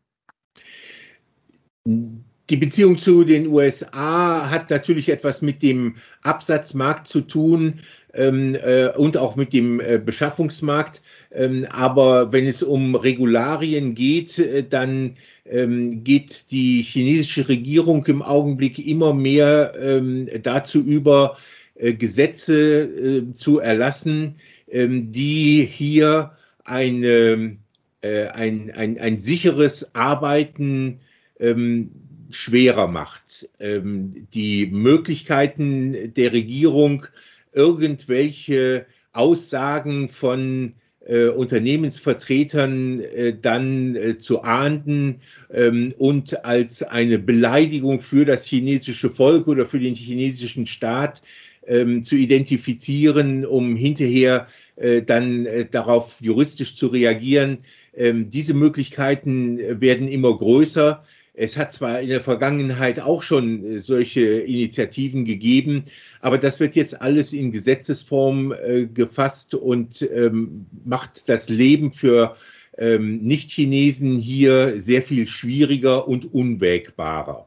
Die 1.85 2.57
Beziehung 2.57 2.97
zu 2.97 3.25
den 3.25 3.49
USA 3.49 4.49
hat 4.49 4.71
natürlich 4.71 5.09
etwas 5.09 5.43
mit 5.43 5.63
dem 5.63 5.97
Absatzmarkt 6.23 7.09
zu 7.09 7.23
tun 7.23 7.81
ähm, 8.15 8.55
äh, 8.55 8.89
und 8.97 9.17
auch 9.17 9.35
mit 9.35 9.53
dem 9.53 9.81
äh, 9.81 9.99
Beschaffungsmarkt. 9.99 11.03
Ähm, 11.33 11.67
aber 11.71 12.33
wenn 12.33 12.47
es 12.47 12.63
um 12.63 12.95
Regularien 12.95 13.97
geht, 13.97 14.39
äh, 14.39 14.63
dann 14.63 15.15
ähm, 15.45 16.05
geht 16.05 16.53
die 16.53 16.83
chinesische 16.83 17.49
Regierung 17.49 18.07
im 18.07 18.23
Augenblick 18.23 18.79
immer 18.87 19.13
mehr 19.13 19.73
ähm, 19.81 20.29
dazu 20.43 20.81
über, 20.81 21.37
äh, 21.75 21.95
Gesetze 21.95 23.33
zu 23.35 23.59
erlassen, 23.59 24.37
die 24.73 25.69
hier 25.71 26.33
eine, 26.65 27.59
äh, 28.01 28.27
ein, 28.29 28.71
ein, 28.71 28.99
ein 28.99 29.21
sicheres 29.21 29.95
Arbeiten 29.95 31.01
ähm, 31.39 31.91
schwerer 32.31 32.89
macht. 32.89 33.51
die 33.61 34.67
Möglichkeiten 34.67 36.15
der 36.15 36.33
Regierung, 36.33 37.07
irgendwelche 37.53 38.87
Aussagen 39.13 40.09
von 40.09 40.75
äh, 41.07 41.29
Unternehmensvertretern 41.29 43.01
äh, 43.01 43.37
dann 43.41 43.97
äh, 43.97 44.19
zu 44.19 44.43
ahnden 44.43 45.21
ähm, 45.53 45.93
und 45.99 46.45
als 46.45 46.83
eine 46.83 47.19
Beleidigung 47.19 48.01
für 48.01 48.25
das 48.25 48.45
chinesische 48.45 49.11
Volk 49.11 49.49
oder 49.49 49.67
für 49.67 49.81
den 49.81 49.95
chinesischen 49.95 50.67
Staat 50.67 51.23
ähm, 51.67 52.03
zu 52.03 52.17
identifizieren, 52.17 53.45
um 53.45 53.77
hinterher 53.77 54.47
dann 54.77 55.47
äh, 55.47 55.67
darauf 55.67 56.19
juristisch 56.21 56.77
zu 56.77 56.89
reagieren. 56.89 57.59
Ähm, 57.95 58.31
diese 58.31 58.55
Möglichkeiten 58.55 59.59
werden 59.81 60.09
immer 60.09 60.37
größer. 60.37 61.03
Es 61.35 61.57
hat 61.57 61.73
zwar 61.73 62.01
in 62.01 62.09
der 62.09 62.21
Vergangenheit 62.21 63.01
auch 63.01 63.23
schon 63.23 63.65
äh, 63.65 63.79
solche 63.79 64.21
Initiativen 64.21 65.25
gegeben, 65.25 65.85
aber 66.21 66.37
das 66.37 66.61
wird 66.61 66.77
jetzt 66.77 67.01
alles 67.01 67.33
in 67.33 67.53
Gesetzesform 67.53 68.53
äh, 68.53 68.87
gefasst 68.87 69.55
und 69.55 70.07
ähm, 70.15 70.67
macht 70.85 71.29
das 71.29 71.49
Leben 71.49 71.93
für 71.93 72.37
ähm, 72.77 73.23
Nicht-Chinesen 73.23 74.19
hier 74.19 74.81
sehr 74.81 75.03
viel 75.03 75.27
schwieriger 75.27 76.07
und 76.07 76.35
unwägbarer. 76.35 77.47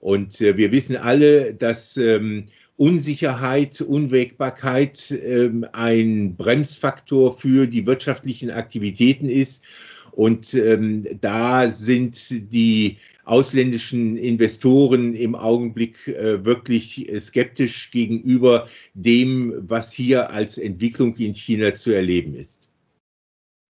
Und 0.00 0.40
äh, 0.40 0.56
wir 0.56 0.72
wissen 0.72 0.96
alle, 0.96 1.54
dass 1.54 1.96
Unsicherheit, 2.80 3.82
Unwägbarkeit 3.82 5.10
ähm, 5.10 5.66
ein 5.72 6.34
Bremsfaktor 6.34 7.30
für 7.30 7.66
die 7.66 7.86
wirtschaftlichen 7.86 8.50
Aktivitäten 8.50 9.28
ist. 9.28 9.64
Und 10.12 10.54
ähm, 10.54 11.06
da 11.20 11.68
sind 11.68 12.50
die 12.50 12.96
ausländischen 13.26 14.16
Investoren 14.16 15.14
im 15.14 15.34
Augenblick 15.34 16.08
äh, 16.08 16.42
wirklich 16.42 17.06
skeptisch 17.18 17.90
gegenüber 17.90 18.66
dem, 18.94 19.52
was 19.68 19.92
hier 19.92 20.30
als 20.30 20.56
Entwicklung 20.56 21.14
in 21.16 21.34
China 21.34 21.74
zu 21.74 21.90
erleben 21.90 22.32
ist. 22.32 22.70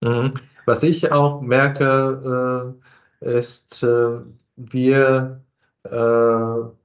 Mhm. 0.02 0.34
Was 0.66 0.84
ich 0.84 1.10
auch 1.10 1.42
merke, 1.42 2.76
äh, 3.20 3.36
ist, 3.38 3.82
äh, 3.82 4.20
wir 4.56 5.42
äh, 5.82 6.79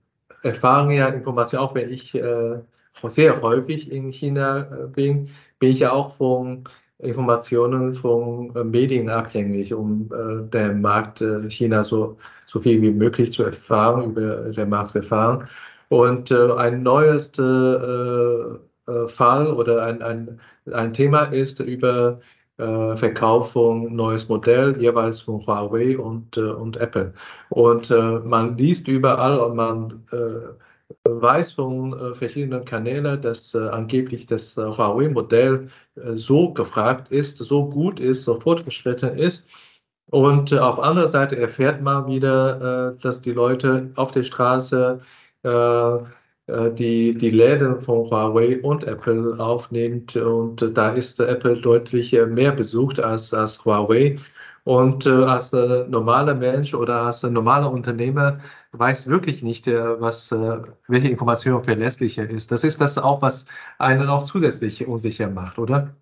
erfahren 0.46 0.92
ja 0.92 1.08
Informationen, 1.10 1.64
auch 1.64 1.76
wenn 1.76 1.92
ich 1.92 2.14
äh, 2.16 2.60
sehr 3.04 3.42
häufig 3.42 3.92
in 3.92 4.12
China 4.12 4.62
äh, 4.62 4.88
bin, 4.88 5.30
bin 5.60 5.70
ich 5.70 5.80
ja 5.80 5.92
auch 5.92 6.16
von 6.16 6.64
Informationen 7.00 7.96
von 7.96 8.56
äh, 8.56 8.64
Medien 8.64 9.10
abhängig, 9.10 9.74
um 9.74 10.10
äh, 10.14 10.50
den 10.50 10.82
Markt 10.82 11.22
äh, 11.22 11.50
China 11.50 11.84
so, 11.84 12.18
so 12.46 12.62
viel 12.62 12.82
wie 12.82 12.92
möglich 12.92 13.34
zu 13.34 13.44
erfahren, 13.44 14.12
über 14.12 14.52
den 14.52 14.70
Markt 14.70 14.96
erfahren. 14.96 15.48
Und 15.90 16.32
äh, 16.32 16.54
ein 16.54 16.84
neues 16.84 17.38
äh, 17.38 19.08
Fall 19.08 19.48
oder 19.48 19.84
ein, 19.84 20.02
ein, 20.02 20.40
ein 20.72 20.94
Thema 20.94 21.24
ist 21.24 21.60
über 21.60 22.20
Verkauf 22.58 23.52
von 23.52 23.94
neues 23.96 24.30
Modell, 24.30 24.78
jeweils 24.80 25.20
von 25.20 25.46
Huawei 25.46 25.98
und, 25.98 26.38
und 26.38 26.78
Apple. 26.78 27.14
Und 27.50 27.90
man 27.90 28.58
liest 28.58 28.88
überall 28.88 29.40
und 29.40 29.56
man 29.58 30.06
weiß 31.04 31.54
von 31.54 31.94
äh, 31.94 32.16
verschiedenen 32.16 32.66
Kanälen, 32.66 33.22
dass 33.22 33.54
äh, 33.54 33.70
angeblich 33.70 34.26
das 34.26 34.58
äh, 34.58 34.62
Huawei-Modell 34.62 35.70
äh, 35.96 36.14
so 36.16 36.54
gefragt 36.54 37.12
ist, 37.12 37.38
so 37.38 37.70
gut 37.70 38.00
ist, 38.00 38.24
so 38.24 38.40
fortgeschritten 38.40 39.18
ist. 39.18 39.48
Und 40.12 40.52
äh, 40.52 40.60
auf 40.60 40.80
anderer 40.80 41.10
Seite 41.10 41.38
erfährt 41.38 41.82
man 41.82 42.08
wieder, 42.08 42.94
äh, 42.96 43.02
dass 43.02 43.22
die 43.22 43.32
Leute 43.32 43.92
auf 43.96 44.12
der 44.12 44.24
Straße 44.24 45.00
die, 46.48 47.18
die 47.18 47.30
Läden 47.32 47.82
von 47.82 48.10
Huawei 48.10 48.60
und 48.62 48.84
Apple 48.84 49.36
aufnimmt. 49.40 50.16
Und 50.16 50.78
da 50.78 50.94
ist 50.94 51.20
Apple 51.20 51.58
deutlich 51.60 52.12
mehr 52.14 52.52
besucht 52.52 53.00
als, 53.00 53.34
als 53.34 53.66
Huawei. 53.66 54.20
Und 54.66 55.06
äh, 55.06 55.10
als 55.12 55.54
äh, 55.54 55.86
normaler 55.88 56.34
Mensch 56.34 56.74
oder 56.74 57.04
als 57.04 57.24
äh, 57.24 57.30
normaler 57.30 57.72
Unternehmer 57.72 58.40
weiß 58.72 59.08
wirklich 59.08 59.44
nicht, 59.44 59.68
äh, 59.68 60.02
was, 60.02 60.32
äh, 60.32 60.58
welche 60.88 61.08
Information 61.10 61.64
verlässlicher 61.64 62.28
ist. 62.28 62.52
Das 62.52 62.64
ist 62.64 62.82
das 62.82 62.98
auch, 62.98 63.22
was 63.22 63.46
einen 63.78 64.10
auch 64.10 64.26
zusätzlich 64.26 64.88
unsicher 64.88 65.30
macht, 65.30 65.60
oder? 65.60 65.96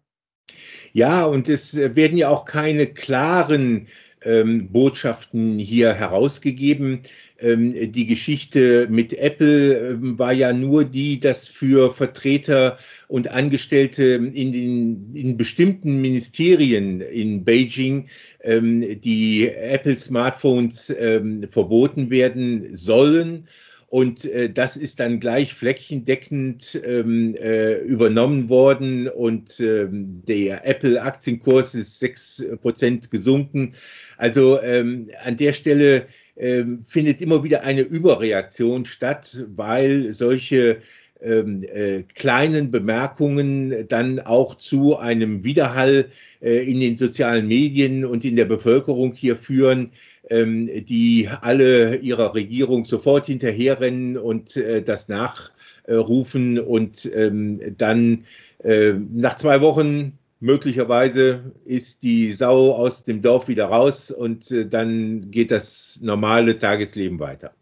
Ja, 0.94 1.26
und 1.26 1.50
es 1.50 1.76
werden 1.76 2.18
ja 2.18 2.30
auch 2.30 2.46
keine 2.46 2.88
klaren 2.88 3.88
ähm, 4.22 4.72
Botschaften 4.72 5.60
hier 5.60 5.94
herausgegeben. 5.94 7.02
Ähm, 7.44 7.92
die 7.92 8.06
Geschichte 8.06 8.88
mit 8.90 9.14
Apple 9.14 9.90
ähm, 9.92 10.18
war 10.18 10.32
ja 10.32 10.54
nur 10.54 10.86
die, 10.86 11.20
dass 11.20 11.48
für 11.48 11.92
Vertreter 11.92 12.78
und 13.10 13.28
Angestellte 13.28 14.04
in 14.04 14.52
den 14.52 15.14
in 15.14 15.36
bestimmten 15.36 16.02
Ministerien 16.02 17.02
in 17.02 17.44
Beijing 17.44 18.08
ähm, 18.42 19.00
die 19.02 19.50
Apple 19.50 19.98
Smartphones 19.98 20.94
ähm, 20.98 21.46
verboten 21.50 22.10
werden 22.10 22.78
sollen. 22.78 23.48
Und 23.94 24.26
äh, 24.26 24.50
das 24.50 24.76
ist 24.76 25.00
dann 25.00 25.20
gleich 25.20 25.54
flächendeckend 25.54 26.82
ähm, 26.84 27.36
äh, 27.36 27.76
übernommen 27.76 28.50
worden 28.50 29.08
und 29.08 29.60
ähm, 29.60 30.24
der 30.28 30.66
Apple-Aktienkurs 30.66 31.76
ist 31.76 32.00
sechs 32.00 32.44
Prozent 32.64 33.12
gesunken. 33.12 33.76
Also 34.18 34.60
ähm, 34.64 35.12
an 35.24 35.38
der 35.38 35.54
Stelle 35.54 36.08
ähm, 36.36 36.84
findet 36.84 37.22
immer 37.22 37.44
wieder 37.44 37.62
eine 37.62 37.82
Überreaktion 37.82 38.86
statt, 38.86 39.46
weil 39.56 40.12
solche 40.12 40.80
äh, 41.24 42.04
kleinen 42.14 42.72
Bemerkungen 42.72 43.88
dann 43.88 44.20
auch 44.20 44.56
zu 44.56 44.98
einem 44.98 45.44
Widerhall 45.44 46.08
äh, 46.42 46.70
in 46.70 46.80
den 46.80 46.98
sozialen 46.98 47.48
Medien 47.48 48.06
und 48.06 48.26
in 48.26 48.36
der 48.36 48.46
Bevölkerung 48.46 49.14
hier 49.14 49.38
führen, 49.38 49.92
ähm, 50.30 50.70
die 50.86 51.30
alle 51.42 51.98
ihrer 51.98 52.36
Regierung 52.36 52.86
sofort 52.86 53.28
hinterherrennen 53.28 54.18
und 54.18 54.58
äh, 54.58 54.82
das 54.82 55.08
nachrufen 55.08 56.60
und 56.60 57.10
ähm, 57.14 57.62
dann 57.78 58.26
äh, 58.64 58.94
nach 58.94 59.38
zwei 59.38 59.62
Wochen 59.62 60.18
möglicherweise 60.40 61.54
ist 61.64 62.04
die 62.04 62.34
Sau 62.34 62.74
aus 62.74 63.06
dem 63.06 63.22
Dorf 63.22 63.48
wieder 63.48 63.66
raus 63.66 64.12
und 64.12 64.52
äh, 64.52 64.68
dann 64.68 65.32
geht 65.32 65.52
das 65.52 66.00
normale 66.02 66.58
Tagesleben 66.58 67.20
weiter. 67.20 67.54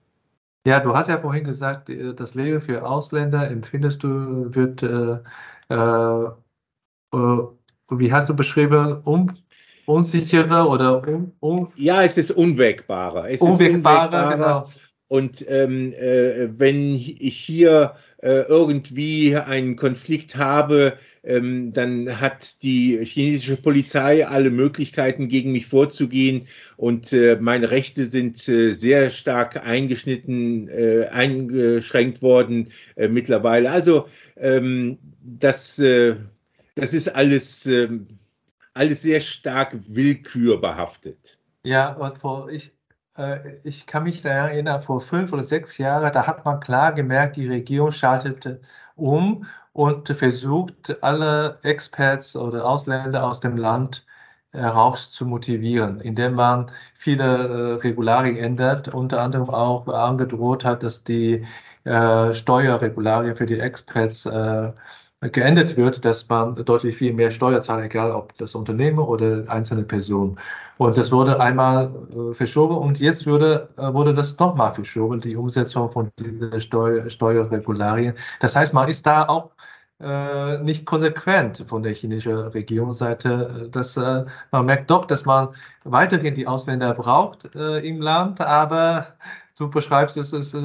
Ja, 0.66 0.80
du 0.80 0.96
hast 0.96 1.10
ja 1.10 1.18
vorhin 1.18 1.44
gesagt, 1.44 1.90
äh, 1.90 2.14
das 2.14 2.36
Leben 2.36 2.62
für 2.62 2.86
Ausländer 2.88 3.50
empfindest 3.50 4.04
du, 4.04 4.54
wird, 4.54 4.84
äh, 4.84 5.18
äh, 5.70 6.26
äh 7.14 7.48
wie 7.94 8.14
hast 8.14 8.30
du 8.30 8.36
beschrieben, 8.36 9.02
um, 9.04 9.32
unsicherer 9.86 10.70
oder 10.70 11.06
un, 11.06 11.34
un 11.42 11.74
Ja, 11.76 12.04
es 12.04 12.18
ist 12.18 12.32
unwägbarer. 12.32 13.30
Es 13.30 13.42
unwägbarer, 13.42 14.06
ist 14.06 14.14
unwägbarer. 14.14 14.36
genau. 14.36 14.70
Und 15.12 15.46
ähm, 15.50 15.92
äh, 15.92 16.58
wenn 16.58 16.96
ich 16.96 17.36
hier 17.36 17.96
äh, 18.20 18.44
irgendwie 18.44 19.36
einen 19.36 19.76
Konflikt 19.76 20.38
habe, 20.38 20.94
ähm, 21.22 21.74
dann 21.74 22.22
hat 22.22 22.64
die 22.64 23.04
chinesische 23.04 23.58
Polizei 23.58 24.26
alle 24.26 24.52
Möglichkeiten, 24.52 25.28
gegen 25.28 25.52
mich 25.52 25.66
vorzugehen. 25.66 26.48
Und 26.78 27.12
äh, 27.12 27.38
meine 27.42 27.72
Rechte 27.72 28.06
sind 28.06 28.48
äh, 28.48 28.72
sehr 28.72 29.10
stark 29.10 29.58
eingeschnitten, 29.68 30.70
äh, 30.70 31.08
eingeschränkt 31.12 32.22
worden 32.22 32.70
äh, 32.96 33.10
mittlerweile. 33.10 33.70
Also 33.70 34.08
ähm, 34.38 34.98
das, 35.22 35.76
das 35.76 36.94
ist 36.94 37.14
alles, 37.14 37.66
ähm, 37.66 38.08
alles 38.74 39.02
sehr 39.02 39.20
stark 39.20 39.78
willkürbehaftet. 39.90 41.38
Ja, 41.66 41.98
was 42.00 42.18
vor 42.18 42.50
ich 42.50 42.72
ich 43.64 43.86
kann 43.88 44.04
mich 44.04 44.22
da 44.22 44.30
erinnern, 44.48 44.82
vor 44.82 45.02
fünf 45.02 45.34
oder 45.34 45.44
sechs 45.44 45.78
Jahren, 45.78 46.12
da 46.14 46.28
hat 46.28 46.46
man 46.46 46.60
klar 46.60 46.94
gemerkt, 46.94 47.36
die 47.36 47.48
Regierung 47.48 47.92
schaltete 47.92 48.62
um 48.96 49.46
und 49.74 50.08
versucht, 50.10 50.98
alle 51.04 51.60
Experts 51.64 52.36
oder 52.36 52.66
Ausländer 52.66 53.26
aus 53.28 53.40
dem 53.40 53.58
Land 53.58 54.06
heraus 54.52 55.12
zu 55.12 55.26
motivieren, 55.26 56.00
indem 56.02 56.34
man 56.36 56.72
viele 56.96 57.24
äh, 57.24 57.74
Regularien 57.82 58.38
ändert, 58.38 58.94
unter 58.94 59.22
anderem 59.22 59.50
auch 59.50 59.88
angedroht 59.88 60.66
hat, 60.66 60.84
dass 60.84 61.04
die 61.04 61.46
äh, 61.86 62.34
Steuerregularien 62.34 63.36
für 63.38 63.46
die 63.46 63.60
Expats 63.60 64.26
äh, 64.26 64.72
geändert 65.22 65.78
wird, 65.78 66.04
dass 66.04 66.28
man 66.30 66.56
deutlich 66.56 66.98
viel 66.98 67.14
mehr 67.14 67.32
Steuer 67.32 67.62
zahlt, 67.62 67.86
egal 67.86 68.12
ob 68.12 68.36
das 68.38 68.56
Unternehmen 68.56 69.00
oder 69.00 69.44
einzelne 69.50 69.84
Person. 69.84 70.40
Und 70.82 70.98
das 70.98 71.12
wurde 71.12 71.40
einmal 71.40 71.92
äh, 72.10 72.34
verschoben 72.34 72.76
und 72.76 73.00
jetzt 73.00 73.28
wurde, 73.28 73.70
äh, 73.78 73.94
wurde 73.94 74.16
das 74.16 74.40
nochmal 74.40 74.74
verschoben, 74.74 75.20
die 75.22 75.36
Umsetzung 75.36 75.92
von 75.92 76.12
diesen 76.18 76.60
Steuer, 76.60 77.08
Steuerregularien. 77.08 78.16
Das 78.40 78.56
heißt, 78.56 78.74
man 78.74 78.90
ist 78.90 79.06
da 79.06 79.28
auch 79.28 79.52
äh, 80.00 80.58
nicht 80.64 80.88
konsequent 80.88 81.64
von 81.68 81.84
der 81.84 81.94
chinesischen 81.94 82.48
Regierungsseite. 82.48 83.70
Dass, 83.72 83.96
äh, 83.96 84.26
man 84.52 84.66
merkt 84.66 84.90
doch, 84.90 85.06
dass 85.06 85.24
man 85.24 85.50
weiterhin 85.84 86.34
die 86.34 86.48
Ausländer 86.48 86.96
braucht 86.96 87.54
äh, 87.54 87.88
im 87.88 88.02
Land, 88.02 88.42
aber 88.42 89.06
du 89.60 89.70
beschreibst 89.70 90.18
es, 90.18 90.34
es 90.34 90.56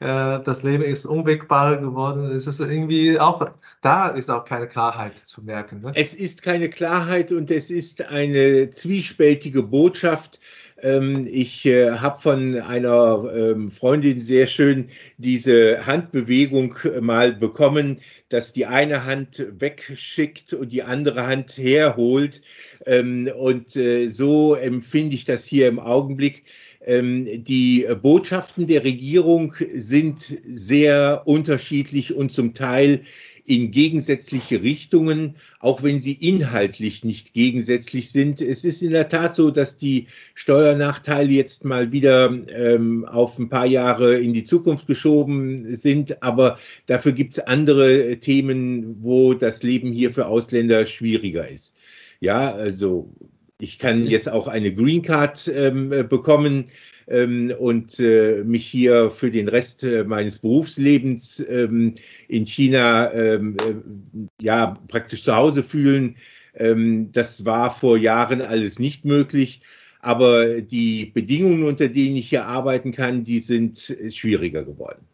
äh, 0.00 0.40
das 0.42 0.62
Leben 0.62 0.82
ist 0.82 1.04
unwegbarer 1.04 1.76
geworden. 1.76 2.24
Es 2.30 2.46
ist 2.46 2.58
irgendwie 2.58 3.20
auch, 3.20 3.50
da 3.82 4.08
ist 4.08 4.30
auch 4.30 4.44
keine 4.44 4.66
Klarheit 4.66 5.18
zu 5.18 5.42
merken. 5.42 5.82
Ne? 5.82 5.92
Es 5.94 6.14
ist 6.14 6.42
keine 6.42 6.70
Klarheit 6.70 7.32
und 7.32 7.50
es 7.50 7.70
ist 7.70 8.02
eine 8.02 8.70
zwiespältige 8.70 9.62
Botschaft. 9.62 10.40
Ähm, 10.82 11.28
ich 11.30 11.66
äh, 11.66 11.90
habe 11.92 12.20
von 12.20 12.54
einer 12.56 13.30
ähm, 13.34 13.70
Freundin 13.70 14.22
sehr 14.22 14.46
schön 14.46 14.86
diese 15.18 15.86
Handbewegung 15.86 16.74
mal 17.00 17.32
bekommen, 17.32 17.98
dass 18.28 18.52
die 18.52 18.66
eine 18.66 19.04
Hand 19.04 19.46
wegschickt 19.58 20.52
und 20.52 20.72
die 20.72 20.82
andere 20.82 21.26
Hand 21.26 21.56
herholt. 21.58 22.42
Ähm, 22.86 23.30
und 23.36 23.76
äh, 23.76 24.08
so 24.08 24.54
empfinde 24.54 25.14
ich 25.14 25.24
das 25.24 25.44
hier 25.44 25.68
im 25.68 25.78
Augenblick. 25.78 26.44
Die 26.86 27.86
Botschaften 28.00 28.66
der 28.66 28.84
Regierung 28.84 29.54
sind 29.68 30.18
sehr 30.20 31.22
unterschiedlich 31.26 32.14
und 32.14 32.32
zum 32.32 32.54
Teil 32.54 33.02
in 33.50 33.72
gegensätzliche 33.72 34.62
Richtungen, 34.62 35.34
auch 35.58 35.82
wenn 35.82 36.00
sie 36.00 36.12
inhaltlich 36.12 37.04
nicht 37.04 37.34
gegensätzlich 37.34 38.12
sind. 38.12 38.40
Es 38.40 38.64
ist 38.64 38.80
in 38.80 38.92
der 38.92 39.08
Tat 39.08 39.34
so, 39.34 39.50
dass 39.50 39.76
die 39.76 40.06
Steuernachteile 40.34 41.32
jetzt 41.32 41.64
mal 41.64 41.90
wieder 41.90 42.32
ähm, 42.48 43.04
auf 43.04 43.40
ein 43.40 43.48
paar 43.48 43.66
Jahre 43.66 44.16
in 44.18 44.32
die 44.32 44.44
Zukunft 44.44 44.86
geschoben 44.86 45.76
sind, 45.76 46.22
aber 46.22 46.58
dafür 46.86 47.10
gibt 47.10 47.34
es 47.34 47.40
andere 47.40 48.18
Themen, 48.20 49.02
wo 49.02 49.34
das 49.34 49.64
Leben 49.64 49.90
hier 49.90 50.12
für 50.12 50.26
Ausländer 50.26 50.86
schwieriger 50.86 51.48
ist. 51.48 51.74
Ja, 52.20 52.54
also 52.54 53.12
ich 53.58 53.80
kann 53.80 54.06
jetzt 54.06 54.30
auch 54.30 54.46
eine 54.46 54.72
Green 54.72 55.02
Card 55.02 55.50
ähm, 55.52 55.88
bekommen 56.08 56.66
ähm, 57.10 57.52
und 57.58 57.98
äh, 58.00 58.42
mich 58.44 58.66
hier 58.66 59.10
für 59.10 59.30
den 59.30 59.48
Rest 59.48 59.82
äh, 59.82 60.04
meines 60.04 60.38
Berufslebens 60.38 61.44
ähm, 61.48 61.96
in 62.28 62.46
China 62.46 63.12
ähm, 63.12 63.56
äh, 63.58 64.44
ja 64.44 64.78
praktisch 64.88 65.22
zu 65.24 65.34
Hause 65.34 65.62
fühlen. 65.62 66.16
Ähm, 66.54 67.10
das 67.12 67.44
war 67.44 67.70
vor 67.70 67.98
Jahren 67.98 68.40
alles 68.40 68.78
nicht 68.78 69.04
möglich. 69.04 69.60
Aber 70.02 70.62
die 70.62 71.06
Bedingungen, 71.06 71.64
unter 71.64 71.88
denen 71.88 72.16
ich 72.16 72.30
hier 72.30 72.46
arbeiten 72.46 72.90
kann, 72.90 73.22
die 73.22 73.40
sind 73.40 73.94
schwieriger 74.10 74.64
geworden. 74.64 75.09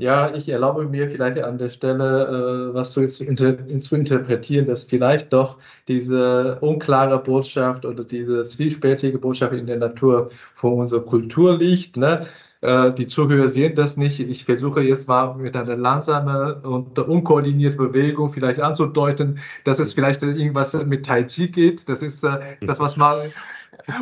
Ja, 0.00 0.34
ich 0.34 0.48
erlaube 0.48 0.86
mir 0.86 1.10
vielleicht 1.10 1.42
an 1.42 1.58
der 1.58 1.68
Stelle, 1.68 2.70
äh, 2.70 2.74
was 2.74 2.92
zu, 2.92 3.02
inter 3.02 3.58
zu 3.80 3.94
interpretieren, 3.94 4.66
dass 4.66 4.82
vielleicht 4.84 5.30
doch 5.32 5.58
diese 5.88 6.58
unklare 6.60 7.22
Botschaft 7.22 7.84
oder 7.84 8.02
diese 8.02 8.44
zwiespältige 8.44 9.18
Botschaft 9.18 9.52
in 9.52 9.66
der 9.66 9.76
Natur 9.76 10.30
von 10.54 10.74
unserer 10.78 11.02
Kultur 11.04 11.58
liegt. 11.58 11.98
Ne? 11.98 12.26
Äh, 12.62 12.92
die 12.94 13.06
Zuhörer 13.06 13.48
sehen 13.48 13.74
das 13.74 13.98
nicht. 13.98 14.20
Ich 14.20 14.46
versuche 14.46 14.80
jetzt 14.80 15.06
mal 15.06 15.34
mit 15.34 15.54
einer 15.54 15.76
langsamen 15.76 16.62
und 16.62 16.98
unkoordinierten 16.98 17.78
Bewegung 17.78 18.30
vielleicht 18.30 18.60
anzudeuten, 18.60 19.38
dass 19.64 19.80
es 19.80 19.92
vielleicht 19.92 20.22
irgendwas 20.22 20.72
mit 20.86 21.04
Tai 21.04 21.24
Chi 21.24 21.48
geht. 21.48 21.88
Das 21.90 22.00
ist 22.00 22.24
äh, 22.24 22.56
das, 22.62 22.80
was 22.80 22.96
man 22.96 23.18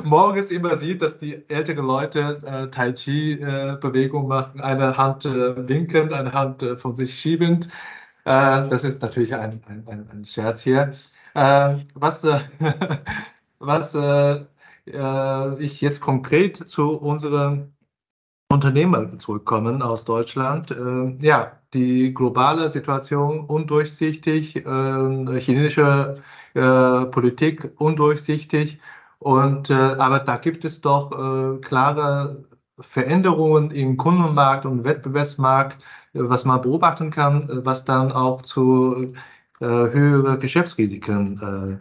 morgens 0.04 0.50
immer 0.50 0.76
sieht, 0.76 1.02
dass 1.02 1.18
die 1.18 1.48
älteren 1.48 1.86
Leute 1.86 2.40
äh, 2.44 2.70
Tai 2.70 2.92
Chi-Bewegung 2.92 4.24
äh, 4.24 4.28
machen, 4.28 4.60
eine 4.60 4.96
Hand 4.96 5.24
äh, 5.24 5.68
winkend, 5.68 6.12
eine 6.12 6.32
Hand 6.32 6.62
äh, 6.62 6.76
von 6.76 6.94
sich 6.94 7.14
schiebend. 7.18 7.68
Äh, 8.24 8.68
das 8.68 8.84
ist 8.84 9.02
natürlich 9.02 9.34
ein, 9.34 9.62
ein, 9.68 9.84
ein, 9.86 10.08
ein 10.10 10.24
Scherz 10.24 10.60
hier. 10.60 10.92
Äh, 11.34 11.76
was 11.94 12.26
was 13.58 13.96
ich 15.58 15.80
jetzt 15.82 16.00
konkret 16.00 16.56
zu 16.56 16.92
unseren 16.92 17.74
Unternehmer 18.50 19.18
zurückkommen 19.18 19.82
aus 19.82 20.06
Deutschland. 20.06 20.74
Ja, 21.20 21.60
die 21.74 22.14
globale 22.14 22.70
Situation 22.70 23.40
undurchsichtig, 23.40 24.54
chinesische 24.64 26.22
Politik 26.54 27.72
undurchsichtig. 27.76 28.78
Und, 29.18 29.70
äh, 29.70 29.74
aber 29.74 30.20
da 30.20 30.36
gibt 30.36 30.64
es 30.64 30.80
doch 30.80 31.12
äh, 31.12 31.60
klare 31.60 32.44
Veränderungen 32.78 33.70
im 33.72 33.96
Kundenmarkt 33.96 34.64
und 34.64 34.84
Wettbewerbsmarkt, 34.84 35.82
äh, 36.14 36.20
was 36.22 36.44
man 36.44 36.62
beobachten 36.62 37.10
kann, 37.10 37.48
was 37.64 37.84
dann 37.84 38.12
auch 38.12 38.42
zu 38.42 39.12
höheren 39.60 40.38
Geschäftsrisiken 40.38 41.80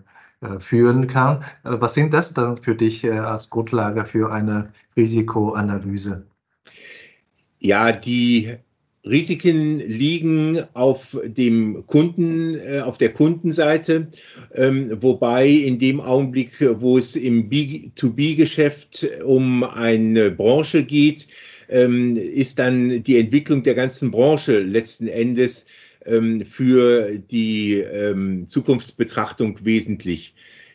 führen 0.58 1.06
kann. 1.06 1.44
Was 1.62 1.94
sind 1.94 2.12
das 2.12 2.34
dann 2.34 2.58
für 2.58 2.74
dich 2.74 3.08
als 3.08 3.52
Grundlage 3.52 4.04
für 4.04 4.32
eine 4.32 4.74
Risikoanalyse? 4.96 6.26
Ja, 7.60 7.92
die 7.92 8.58
Risiken 9.10 9.80
liegen 9.80 10.62
auf 10.74 11.18
dem 11.26 11.86
Kunden, 11.88 12.56
äh, 12.60 12.80
auf 12.80 12.98
der 12.98 13.14
Kundenseite, 13.14 14.08
ähm, 14.54 14.98
wobei 15.02 15.48
in 15.48 15.80
dem 15.80 16.00
Augenblick, 16.00 16.52
wo 16.80 16.98
es 16.98 17.16
im 17.16 17.50
B2B-Geschäft 17.50 19.08
um 19.24 19.64
eine 19.64 20.32
Branche 20.32 20.84
geht, 20.84 21.28
ähm, 21.70 22.16
ist 22.16 22.60
dann 22.60 23.04
die 23.04 23.18
Entwicklung 23.18 23.64
der 23.64 23.76
ganzen 23.76 24.12
Branche 24.12 24.60
letzten 24.60 25.08
Endes 25.08 25.66
ähm, 26.06 26.46
für 26.46 27.18
die 27.18 27.84
Zukunftsbetrachtung 28.46 29.60
wesentlich. 29.64 30.34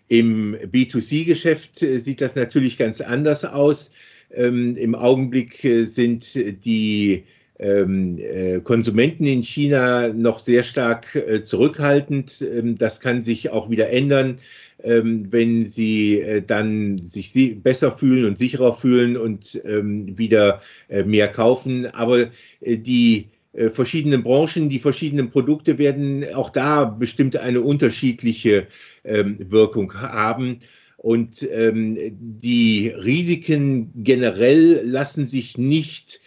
Im 0.08 0.56
B2C-Geschäft 0.56 1.82
äh, 1.82 1.96
sieht 1.98 2.20
das 2.20 2.36
natürlich 2.36 2.76
ganz 2.76 3.00
anders 3.00 3.46
aus. 3.46 3.90
Im 4.34 4.94
Augenblick 4.94 5.62
äh, 5.64 5.84
sind 5.84 6.34
die 6.34 7.24
Konsumenten 8.64 9.26
in 9.26 9.42
China 9.42 10.08
noch 10.08 10.40
sehr 10.40 10.62
stark 10.62 11.14
äh, 11.14 11.42
zurückhaltend. 11.42 12.42
Ähm, 12.42 12.78
das 12.78 13.00
kann 13.00 13.22
sich 13.22 13.50
auch 13.50 13.70
wieder 13.70 13.90
ändern, 13.90 14.36
ähm, 14.82 15.26
wenn 15.30 15.66
sie 15.66 16.20
äh, 16.20 16.42
dann 16.42 17.06
sich 17.06 17.62
besser 17.62 17.92
fühlen 17.92 18.24
und 18.24 18.38
sicherer 18.38 18.74
fühlen 18.74 19.16
und 19.16 19.60
ähm, 19.64 20.18
wieder 20.18 20.60
äh, 20.88 21.04
mehr 21.04 21.28
kaufen. 21.28 21.86
Aber 21.86 22.30
äh, 22.60 22.78
die 22.78 23.28
äh, 23.52 23.70
verschiedenen 23.70 24.22
Branchen, 24.22 24.68
die 24.68 24.78
verschiedenen 24.78 25.30
Produkte 25.30 25.78
werden 25.78 26.24
auch 26.34 26.50
da 26.50 26.84
bestimmt 26.84 27.36
eine 27.36 27.60
unterschiedliche 27.60 28.66
ähm, 29.04 29.38
Wirkung 29.50 29.94
haben. 29.94 30.60
Und 30.96 31.48
ähm, 31.50 31.98
die 32.20 32.88
Risiken 32.88 33.90
generell 34.04 34.82
lassen 34.84 35.26
sich 35.26 35.58
nicht 35.58 36.21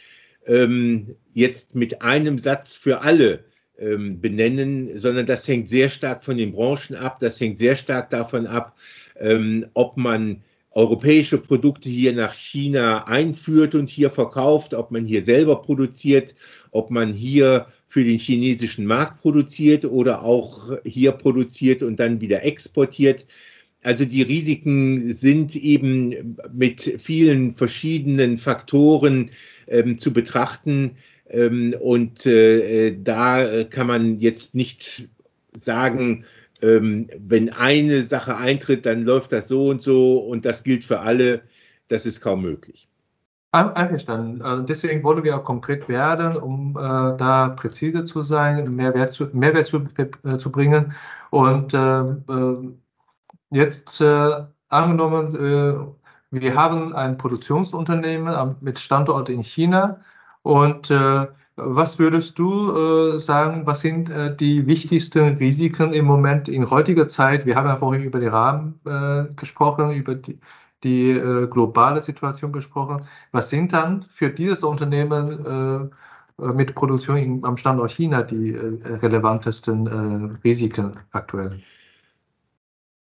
ähm, 0.48 1.16
jetzt 1.34 1.76
mit 1.76 2.02
einem 2.02 2.40
Satz 2.40 2.76
für 2.76 3.02
alle 3.02 3.46
ähm, 3.78 4.22
benennen, 4.22 4.98
sondern 4.98 5.26
das 5.26 5.48
hängt 5.48 5.70
sehr 5.70 5.90
stark 5.90 6.24
von 6.24 6.38
den 6.38 6.52
Branchen 6.52 6.96
ab. 6.96 7.20
Das 7.20 7.40
hängt 7.40 7.58
sehr 7.58 7.76
stark 7.76 8.10
davon 8.10 8.48
ab, 8.48 8.78
ähm, 9.20 9.66
ob 9.74 9.98
man 9.98 10.42
europäische 10.72 11.38
Produkte 11.38 11.90
hier 11.90 12.14
nach 12.14 12.34
China 12.34 13.08
einführt 13.08 13.76
und 13.76 13.90
hier 13.90 14.12
verkauft, 14.12 14.74
ob 14.74 14.92
man 14.92 15.06
hier 15.06 15.24
selber 15.24 15.62
produziert, 15.62 16.36
ob 16.72 16.92
man 16.92 17.14
hier 17.14 17.68
für 17.88 18.04
den 18.04 18.20
chinesischen 18.20 18.86
Markt 18.86 19.22
produziert 19.22 19.86
oder 19.86 20.22
auch 20.22 20.72
hier 20.84 21.14
produziert 21.14 21.82
und 21.82 21.98
dann 22.02 22.20
wieder 22.20 22.44
exportiert. 22.44 23.26
Also 23.86 24.04
die 24.04 24.24
Risiken 24.24 25.14
sind 25.14 25.56
eben 25.56 26.38
mit 26.52 26.82
vielen 26.98 27.54
verschiedenen 27.54 28.40
Faktoren 28.40 29.30
ähm, 29.68 30.00
zu 30.00 30.12
betrachten. 30.12 30.96
Ähm, 31.30 31.76
und 31.80 32.26
äh, 32.26 32.98
da 33.00 33.64
kann 33.66 33.86
man 33.86 34.20
jetzt 34.20 34.56
nicht 34.56 35.08
sagen, 35.54 36.26
ähm, 36.64 37.12
wenn 37.20 37.50
eine 37.54 38.02
Sache 38.02 38.38
eintritt, 38.38 38.88
dann 38.88 39.04
läuft 39.04 39.32
das 39.32 39.50
so 39.50 39.68
und 39.68 39.84
so 39.84 40.18
und 40.18 40.46
das 40.46 40.64
gilt 40.64 40.84
für 40.84 41.02
alle. 41.02 41.42
Das 41.88 42.08
ist 42.08 42.22
kaum 42.22 42.42
möglich. 42.42 42.90
Einverstanden. 43.52 44.42
Also 44.42 44.64
deswegen 44.64 45.04
wollen 45.04 45.24
wir 45.24 45.38
auch 45.38 45.44
konkret 45.44 45.88
werden, 45.88 46.38
um 46.38 46.72
äh, 46.72 46.82
da 47.18 47.50
präzise 47.50 48.04
zu 48.04 48.24
sein, 48.24 48.76
Mehrwert 48.76 49.14
zu, 49.14 49.30
Mehrwert 49.32 49.68
zu, 49.68 49.84
äh, 49.98 50.38
zu 50.40 50.52
bringen. 50.52 50.94
Und 51.30 51.76
äh, 51.76 52.00
äh 52.00 52.74
jetzt 53.52 54.02
äh, 54.02 54.46
angenommen, 54.70 55.36
äh, 55.36 55.96
wir 56.32 56.56
haben 56.56 56.94
ein 56.94 57.18
Produktionsunternehmen 57.18 58.56
mit 58.62 58.80
Standort 58.80 59.30
in 59.30 59.42
China 59.42 60.02
und 60.44 60.92
äh, 60.92 61.28
was 61.58 62.00
würdest 62.00 62.38
du 62.38 63.16
äh, 63.16 63.20
sagen, 63.20 63.66
was 63.66 63.80
sind 63.80 64.10
äh, 64.10 64.36
die 64.36 64.68
wichtigsten 64.68 65.38
Risiken 65.38 65.94
im 65.94 66.06
Moment 66.06 66.50
in 66.50 66.70
heutiger 66.70 67.08
Zeit? 67.08 67.46
Wir 67.46 67.56
haben 67.56 67.68
ja 67.68 67.78
vorhin 67.78 68.04
über 68.04 68.20
den 68.20 68.30
Rahmen 68.30 68.80
äh, 68.86 69.34
gesprochen, 69.36 69.92
über 69.92 70.16
die, 70.16 70.38
die 70.84 71.14
globale 71.50 72.02
Situation 72.02 72.52
gesprochen. 72.52 73.08
Was 73.32 73.50
sind 73.50 73.74
dann 73.74 74.04
für 74.04 74.30
dieses 74.30 74.64
Unternehmen 74.64 75.90
mit 76.38 76.76
Produktion 76.76 77.18
in, 77.18 77.44
am 77.44 77.58
Standort 77.58 77.92
China 77.92 78.22
die 78.22 78.52
relevantesten 78.52 80.38
Risiken 80.44 80.92
aktuell? 81.12 81.58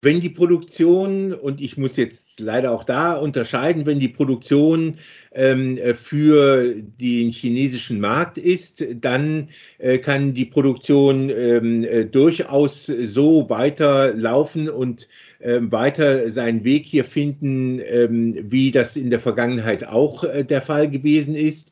Wenn 0.02 0.22
die 0.22 0.30
Produktion, 0.30 1.34
und 1.34 1.60
ich 1.60 1.78
muss 1.78 1.98
jetzt 1.98 2.40
leider 2.40 2.72
auch 2.72 2.86
da 2.86 3.16
unterscheiden, 3.18 3.86
wenn 3.86 4.00
die 4.00 4.08
Produktion 4.08 4.96
ähm, 5.34 5.78
für 5.94 6.74
den 6.76 7.32
chinesischen 7.32 8.00
Markt 8.00 8.38
ist, 8.38 8.86
dann 9.02 9.50
äh, 9.78 9.98
kann 9.98 10.34
die 10.34 10.46
Produktion 10.46 11.30
ähm, 11.30 11.84
äh, 11.84 12.06
durchaus 12.06 12.86
so 12.86 13.50
weiterlaufen 13.50 14.70
und 14.70 15.10
ähm, 15.42 15.70
weiter 15.72 16.32
seinen 16.32 16.64
Weg 16.64 16.86
hier 16.86 17.04
finden, 17.04 17.82
ähm, 17.86 18.38
wie 18.42 18.72
das 18.72 18.96
in 18.96 19.10
der 19.10 19.20
Vergangenheit 19.20 19.86
auch 19.86 20.24
äh, 20.24 20.46
der 20.46 20.62
Fall 20.62 20.90
gewesen 20.90 21.36
ist. 21.36 21.72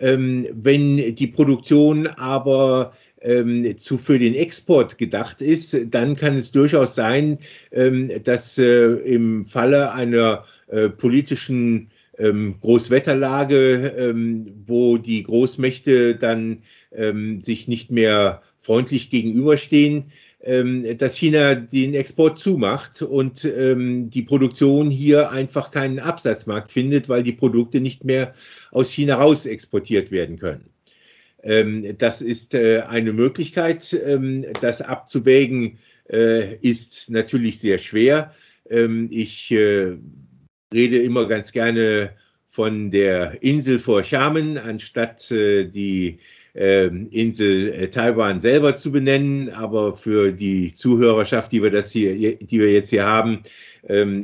Ähm, 0.00 0.48
wenn 0.52 1.14
die 1.14 1.26
Produktion 1.26 2.06
aber 2.06 2.92
ähm, 3.20 3.76
zu 3.76 3.98
für 3.98 4.18
den 4.18 4.34
Export 4.34 4.98
gedacht 4.98 5.42
ist, 5.42 5.76
dann 5.90 6.16
kann 6.16 6.36
es 6.36 6.52
durchaus 6.52 6.94
sein, 6.94 7.38
ähm, 7.72 8.10
dass 8.24 8.58
äh, 8.58 8.86
im 8.86 9.44
Falle 9.44 9.92
einer 9.92 10.44
äh, 10.68 10.88
politischen 10.88 11.90
ähm, 12.18 12.56
Großwetterlage, 12.60 13.94
ähm, 13.96 14.52
wo 14.66 14.98
die 14.98 15.22
Großmächte 15.22 16.14
dann 16.16 16.62
ähm, 16.92 17.42
sich 17.42 17.68
nicht 17.68 17.90
mehr 17.90 18.42
freundlich 18.60 19.10
gegenüberstehen, 19.10 20.06
ähm, 20.42 20.96
dass 20.98 21.16
China 21.16 21.54
den 21.54 21.94
Export 21.94 22.38
zumacht 22.38 23.02
und 23.02 23.44
die 23.44 24.22
Produktion 24.22 24.90
hier 24.90 25.30
einfach 25.30 25.70
keinen 25.70 25.98
Absatzmarkt 25.98 26.72
findet, 26.72 27.08
weil 27.08 27.22
die 27.22 27.32
Produkte 27.32 27.80
nicht 27.80 28.04
mehr 28.04 28.32
aus 28.70 28.90
China 28.90 29.16
raus 29.16 29.44
exportiert 29.46 30.10
werden 30.10 30.38
können. 30.38 30.70
Ähm, 31.42 31.96
das 31.98 32.20
ist 32.22 32.54
äh, 32.54 32.82
eine 32.82 33.12
Möglichkeit. 33.12 33.92
Ähm, 33.92 34.44
das 34.60 34.82
abzuwägen 34.82 35.78
äh, 36.10 36.56
ist 36.56 37.10
natürlich 37.10 37.60
sehr 37.60 37.78
schwer. 37.78 38.34
Ähm, 38.68 39.08
ich 39.10 39.50
äh, 39.50 39.96
rede 40.72 40.98
immer 40.98 41.26
ganz 41.26 41.52
gerne 41.52 42.10
von 42.48 42.90
der 42.90 43.42
Insel 43.42 43.78
vor 43.78 44.02
Xiamen, 44.02 44.58
anstatt 44.58 45.30
die 45.30 46.18
Insel 46.54 47.88
Taiwan 47.90 48.40
selber 48.40 48.74
zu 48.74 48.90
benennen. 48.90 49.50
Aber 49.50 49.94
für 49.94 50.32
die 50.32 50.74
Zuhörerschaft, 50.74 51.52
die 51.52 51.62
wir, 51.62 51.70
das 51.70 51.90
hier, 51.90 52.36
die 52.36 52.58
wir 52.58 52.72
jetzt 52.72 52.90
hier 52.90 53.04
haben, 53.04 53.42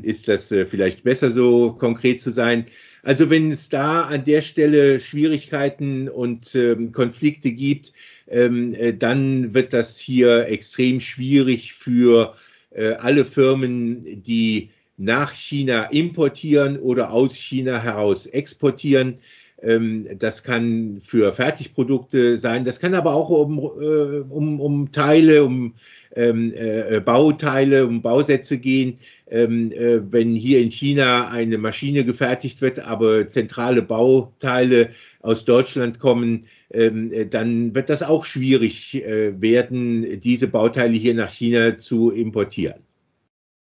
ist 0.02 0.28
das 0.28 0.48
vielleicht 0.48 1.04
besser 1.04 1.30
so 1.30 1.72
konkret 1.72 2.20
zu 2.20 2.30
sein. 2.30 2.66
Also 3.06 3.30
wenn 3.30 3.52
es 3.52 3.68
da 3.68 4.02
an 4.02 4.24
der 4.24 4.40
Stelle 4.40 4.98
Schwierigkeiten 4.98 6.08
und 6.08 6.56
ähm, 6.56 6.90
Konflikte 6.90 7.52
gibt, 7.52 7.92
ähm, 8.26 8.74
äh, 8.74 8.92
dann 8.92 9.54
wird 9.54 9.72
das 9.72 9.96
hier 9.96 10.48
extrem 10.48 10.98
schwierig 10.98 11.72
für 11.72 12.34
äh, 12.70 12.94
alle 12.94 13.24
Firmen, 13.24 14.24
die 14.24 14.70
nach 14.96 15.32
China 15.32 15.84
importieren 15.84 16.80
oder 16.80 17.12
aus 17.12 17.36
China 17.36 17.80
heraus 17.80 18.26
exportieren. 18.26 19.18
Ähm, 19.62 20.06
das 20.18 20.42
kann 20.42 21.00
für 21.00 21.32
Fertigprodukte 21.32 22.36
sein, 22.36 22.64
das 22.64 22.78
kann 22.78 22.94
aber 22.94 23.14
auch 23.14 23.30
um, 23.30 23.58
äh, 23.58 24.20
um, 24.28 24.60
um 24.60 24.92
Teile, 24.92 25.44
um 25.44 25.74
ähm, 26.14 26.52
äh, 26.54 27.00
Bauteile, 27.00 27.86
um 27.86 28.02
Bausätze 28.02 28.58
gehen. 28.58 28.98
Ähm, 29.28 29.72
äh, 29.72 30.00
wenn 30.12 30.34
hier 30.34 30.60
in 30.60 30.70
China 30.70 31.28
eine 31.28 31.58
Maschine 31.58 32.04
gefertigt 32.04 32.60
wird, 32.60 32.78
aber 32.80 33.28
zentrale 33.28 33.82
Bauteile 33.82 34.90
aus 35.20 35.44
Deutschland 35.44 35.98
kommen, 36.00 36.46
ähm, 36.70 37.12
äh, 37.12 37.26
dann 37.26 37.74
wird 37.74 37.88
das 37.88 38.02
auch 38.02 38.24
schwierig 38.24 38.94
äh, 38.94 39.40
werden, 39.40 40.20
diese 40.20 40.48
Bauteile 40.48 40.94
hier 40.94 41.14
nach 41.14 41.30
China 41.30 41.78
zu 41.78 42.10
importieren. 42.10 42.85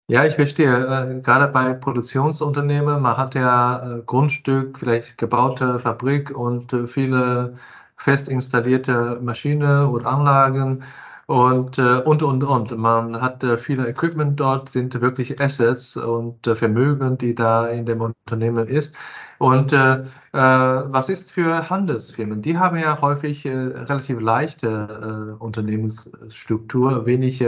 Ja, 0.08 0.24
ich 0.24 0.34
verstehe. 0.36 1.16
Äh, 1.16 1.20
gerade 1.20 1.48
bei 1.52 1.72
Produktionsunternehmen, 1.74 3.02
man 3.02 3.16
hat 3.16 3.34
ja 3.34 3.96
äh, 3.98 4.02
Grundstück, 4.02 4.78
vielleicht 4.78 5.18
gebaute 5.18 5.80
Fabrik 5.80 6.30
und 6.30 6.72
äh, 6.72 6.86
viele 6.86 7.56
fest 7.96 8.28
installierte 8.28 9.18
Maschinen 9.20 9.86
und 9.88 10.06
Anlagen 10.06 10.84
und, 11.26 11.78
und, 11.80 12.22
und, 12.22 12.44
und. 12.44 12.76
Man 12.78 13.20
hat 13.20 13.44
viele 13.58 13.88
Equipment 13.88 14.38
dort, 14.38 14.68
sind 14.68 15.00
wirklich 15.00 15.40
Assets 15.40 15.96
und 15.96 16.46
Vermögen, 16.46 17.18
die 17.18 17.34
da 17.34 17.66
in 17.66 17.84
dem 17.84 18.00
Unternehmen 18.00 18.68
ist. 18.68 18.94
Und 19.38 19.72
was 19.72 21.08
ist 21.08 21.32
für 21.32 21.68
Handelsfirmen? 21.68 22.42
Die 22.42 22.56
haben 22.58 22.76
ja 22.76 23.00
häufig 23.00 23.44
relativ 23.44 24.20
leichte 24.20 25.36
Unternehmensstruktur, 25.40 27.06
wenig 27.06 27.42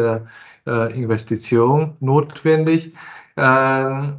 äh, 0.68 0.94
Investition 0.94 1.96
notwendig. 2.00 2.94
Ähm, 3.36 4.18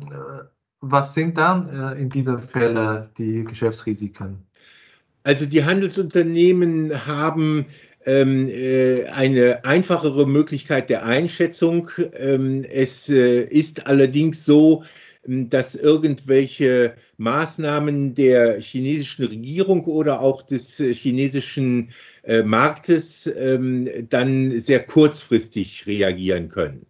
was 0.81 1.13
sind 1.13 1.37
dann 1.37 1.67
äh, 1.69 2.01
in 2.01 2.09
diesen 2.09 2.39
Fällen 2.39 3.07
die 3.17 3.43
Geschäftsrisiken? 3.43 4.48
Also 5.29 5.45
die 5.45 5.63
Handelsunternehmen 5.63 7.05
haben 7.05 7.67
ähm, 8.03 8.49
äh, 8.49 9.05
eine 9.05 9.63
einfachere 9.63 10.27
Möglichkeit 10.27 10.89
der 10.89 11.05
Einschätzung. 11.05 11.91
Ähm, 12.17 12.63
es 12.67 13.09
äh, 13.09 13.43
ist 13.43 13.85
allerdings 13.85 14.43
so, 14.43 14.83
ähm, 15.27 15.47
dass 15.47 15.75
irgendwelche 15.75 16.95
Maßnahmen 17.17 18.15
der 18.15 18.59
chinesischen 18.59 19.25
Regierung 19.25 19.83
oder 19.85 20.19
auch 20.19 20.41
des 20.41 20.79
äh, 20.79 20.95
chinesischen 20.95 21.91
äh, 22.23 22.41
Marktes 22.41 23.31
ähm, 23.37 23.87
dann 24.09 24.59
sehr 24.59 24.79
kurzfristig 24.79 25.85
reagieren 25.85 26.49
können. 26.49 26.87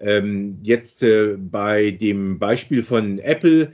Ähm, 0.00 0.58
jetzt 0.62 1.02
äh, 1.02 1.36
bei 1.36 1.90
dem 1.90 2.38
Beispiel 2.38 2.82
von 2.82 3.18
Apple 3.18 3.72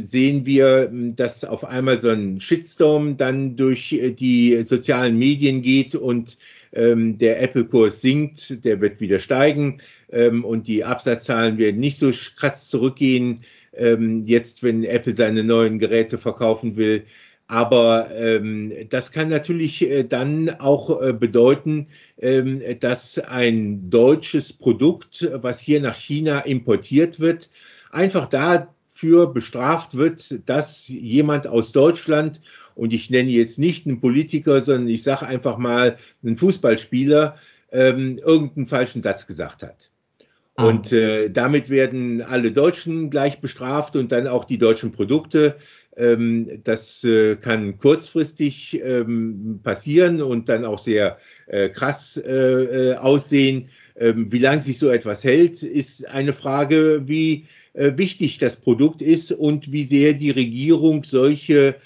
sehen 0.00 0.46
wir, 0.46 0.90
dass 1.16 1.44
auf 1.44 1.66
einmal 1.66 2.00
so 2.00 2.08
ein 2.08 2.40
Shitstorm 2.40 3.18
dann 3.18 3.56
durch 3.56 3.94
die 4.18 4.62
sozialen 4.62 5.18
Medien 5.18 5.60
geht 5.60 5.94
und 5.94 6.38
der 6.72 7.42
Apple-Kurs 7.42 8.00
sinkt, 8.00 8.64
der 8.64 8.80
wird 8.80 9.00
wieder 9.00 9.18
steigen 9.18 9.82
ähm, 10.12 10.44
und 10.44 10.66
die 10.66 10.84
Absatzzahlen 10.84 11.58
werden 11.58 11.80
nicht 11.80 11.98
so 11.98 12.10
krass 12.36 12.68
zurückgehen, 12.68 13.40
ähm, 13.74 14.24
jetzt 14.26 14.62
wenn 14.62 14.84
Apple 14.84 15.14
seine 15.14 15.44
neuen 15.44 15.78
Geräte 15.78 16.18
verkaufen 16.18 16.76
will. 16.76 17.04
Aber 17.50 18.12
ähm, 18.14 18.72
das 18.90 19.10
kann 19.10 19.28
natürlich 19.28 19.82
äh, 19.82 20.04
dann 20.04 20.50
auch 20.60 21.02
äh, 21.02 21.12
bedeuten, 21.12 21.88
ähm, 22.16 22.62
dass 22.78 23.18
ein 23.18 23.90
deutsches 23.90 24.52
Produkt, 24.52 25.28
was 25.34 25.58
hier 25.58 25.80
nach 25.80 25.96
China 25.96 26.38
importiert 26.42 27.18
wird, 27.18 27.50
einfach 27.90 28.26
dafür 28.26 29.34
bestraft 29.34 29.96
wird, 29.96 30.48
dass 30.48 30.86
jemand 30.86 31.48
aus 31.48 31.72
Deutschland, 31.72 32.40
und 32.76 32.92
ich 32.92 33.10
nenne 33.10 33.30
jetzt 33.30 33.58
nicht 33.58 33.84
einen 33.84 34.00
Politiker, 34.00 34.60
sondern 34.60 34.88
ich 34.88 35.02
sage 35.02 35.26
einfach 35.26 35.58
mal 35.58 35.96
einen 36.22 36.36
Fußballspieler, 36.36 37.34
ähm, 37.72 38.18
irgendeinen 38.18 38.68
falschen 38.68 39.02
Satz 39.02 39.26
gesagt 39.26 39.64
hat. 39.64 39.90
Ah. 40.54 40.68
Und 40.68 40.92
äh, 40.92 41.30
damit 41.30 41.68
werden 41.68 42.22
alle 42.22 42.52
Deutschen 42.52 43.10
gleich 43.10 43.40
bestraft 43.40 43.96
und 43.96 44.12
dann 44.12 44.28
auch 44.28 44.44
die 44.44 44.58
deutschen 44.58 44.92
Produkte. 44.92 45.56
Ähm, 45.96 46.60
das 46.62 47.02
äh, 47.02 47.36
kann 47.36 47.78
kurzfristig 47.78 48.80
ähm, 48.82 49.60
passieren 49.62 50.22
und 50.22 50.48
dann 50.48 50.64
auch 50.64 50.78
sehr 50.78 51.18
äh, 51.46 51.68
krass 51.68 52.16
äh, 52.16 52.94
aussehen. 52.94 53.68
Ähm, 53.96 54.32
wie 54.32 54.38
lange 54.38 54.62
sich 54.62 54.78
so 54.78 54.88
etwas 54.88 55.24
hält, 55.24 55.62
ist 55.62 56.08
eine 56.08 56.32
Frage, 56.32 57.02
wie 57.06 57.46
wichtig 57.72 58.38
das 58.38 58.56
Produkt 58.56 59.00
ist 59.00 59.30
und 59.30 59.70
wie 59.70 59.84
sehr 59.84 60.12
die 60.12 60.30
Regierung 60.30 61.04
solche 61.04 61.76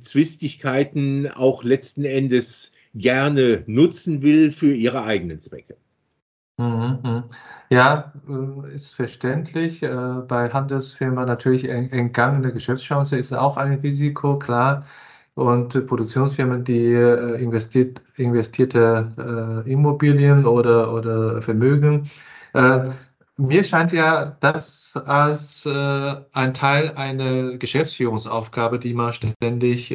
Zwistigkeiten 0.00 1.28
auch 1.28 1.62
letzten 1.62 2.04
Endes 2.04 2.72
gerne 2.96 3.62
nutzen 3.68 4.22
will 4.22 4.50
für 4.50 4.74
ihre 4.74 5.04
eigenen 5.04 5.38
Zwecke. 5.38 5.76
Mhm, 6.58 7.00
mhm. 7.02 7.24
Ja, 7.70 8.12
äh, 8.28 8.74
ist 8.74 8.94
verständlich. 8.94 9.82
Äh, 9.82 9.88
bei 10.28 10.48
Handelsfirmen 10.50 11.26
natürlich 11.26 11.64
entgangene 11.68 12.52
Geschäftschance 12.52 13.16
ist 13.16 13.32
auch 13.32 13.56
ein 13.56 13.80
Risiko, 13.80 14.38
klar. 14.38 14.84
Und 15.34 15.70
Produktionsfirmen, 15.88 16.62
die 16.62 16.92
äh, 16.92 17.42
investiert, 17.42 18.00
investierte 18.16 19.64
Immobilien 19.66 20.46
oder, 20.46 20.92
oder 20.94 21.42
Vermögen. 21.42 22.08
Mir 23.36 23.64
scheint 23.64 23.90
ja 23.92 24.26
das 24.38 24.92
als 25.06 25.66
ein 25.66 26.54
Teil 26.54 26.92
einer 26.94 27.56
Geschäftsführungsaufgabe, 27.58 28.78
die 28.78 28.94
man 28.94 29.12
ständig 29.12 29.90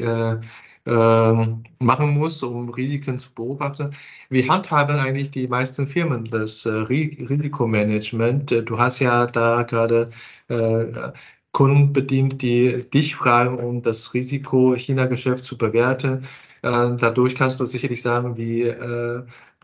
machen 0.90 2.10
muss, 2.12 2.42
um 2.44 2.70
Risiken 2.70 3.20
zu 3.20 3.32
beobachten. 3.34 3.92
Wie 4.30 4.50
handhaben 4.50 4.98
eigentlich 4.98 5.32
die 5.32 5.48
meisten 5.48 5.86
Firmen 5.88 6.26
das 6.26 6.66
äh, 6.66 6.70
Risikomanagement? 6.70 8.52
Du 8.66 8.78
hast 8.80 9.00
ja 9.00 9.26
da 9.26 9.64
gerade 9.64 10.10
äh, 10.48 11.12
Kunden 11.52 11.94
bedient, 11.94 12.42
die 12.42 12.84
dich 12.90 13.16
fragen, 13.16 13.60
um 13.60 13.82
das 13.82 14.14
Risiko 14.14 14.76
China-Geschäft 14.76 15.44
zu 15.44 15.58
bewerten. 15.58 16.24
Äh, 16.64 16.96
dadurch 16.98 17.36
kannst 17.36 17.60
du 17.60 17.66
sicherlich 17.66 18.02
sagen, 18.02 18.38
wie 18.38 18.64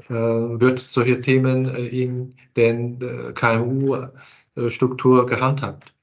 wird 0.10 0.80
solche 0.80 1.22
Themen 1.22 1.66
in 1.74 2.34
den 2.58 3.00
KMU-Struktur 3.34 5.26
gehandhabt? 5.26 5.94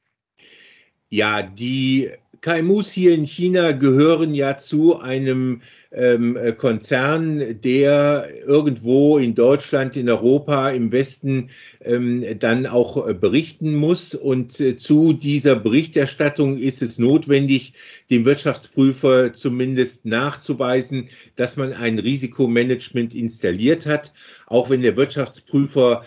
Ja, 1.10 1.42
die 1.42 2.10
KMUs 2.42 2.90
hier 2.90 3.14
in 3.14 3.24
China 3.24 3.70
gehören 3.70 4.34
ja 4.34 4.58
zu 4.58 4.98
einem 4.98 5.60
ähm, 5.92 6.36
Konzern, 6.58 7.60
der 7.60 8.28
irgendwo 8.44 9.18
in 9.18 9.36
Deutschland, 9.36 9.96
in 9.96 10.10
Europa, 10.10 10.70
im 10.70 10.90
Westen 10.90 11.50
ähm, 11.84 12.24
dann 12.40 12.66
auch 12.66 13.06
äh, 13.06 13.14
berichten 13.14 13.76
muss. 13.76 14.16
Und 14.16 14.58
äh, 14.58 14.76
zu 14.76 15.12
dieser 15.12 15.54
Berichterstattung 15.54 16.58
ist 16.58 16.82
es 16.82 16.98
notwendig, 16.98 17.74
dem 18.10 18.24
Wirtschaftsprüfer 18.24 19.32
zumindest 19.32 20.04
nachzuweisen, 20.04 21.10
dass 21.36 21.56
man 21.56 21.72
ein 21.72 22.00
Risikomanagement 22.00 23.14
installiert 23.14 23.86
hat, 23.86 24.12
auch 24.46 24.68
wenn 24.68 24.82
der 24.82 24.96
Wirtschaftsprüfer 24.96 26.04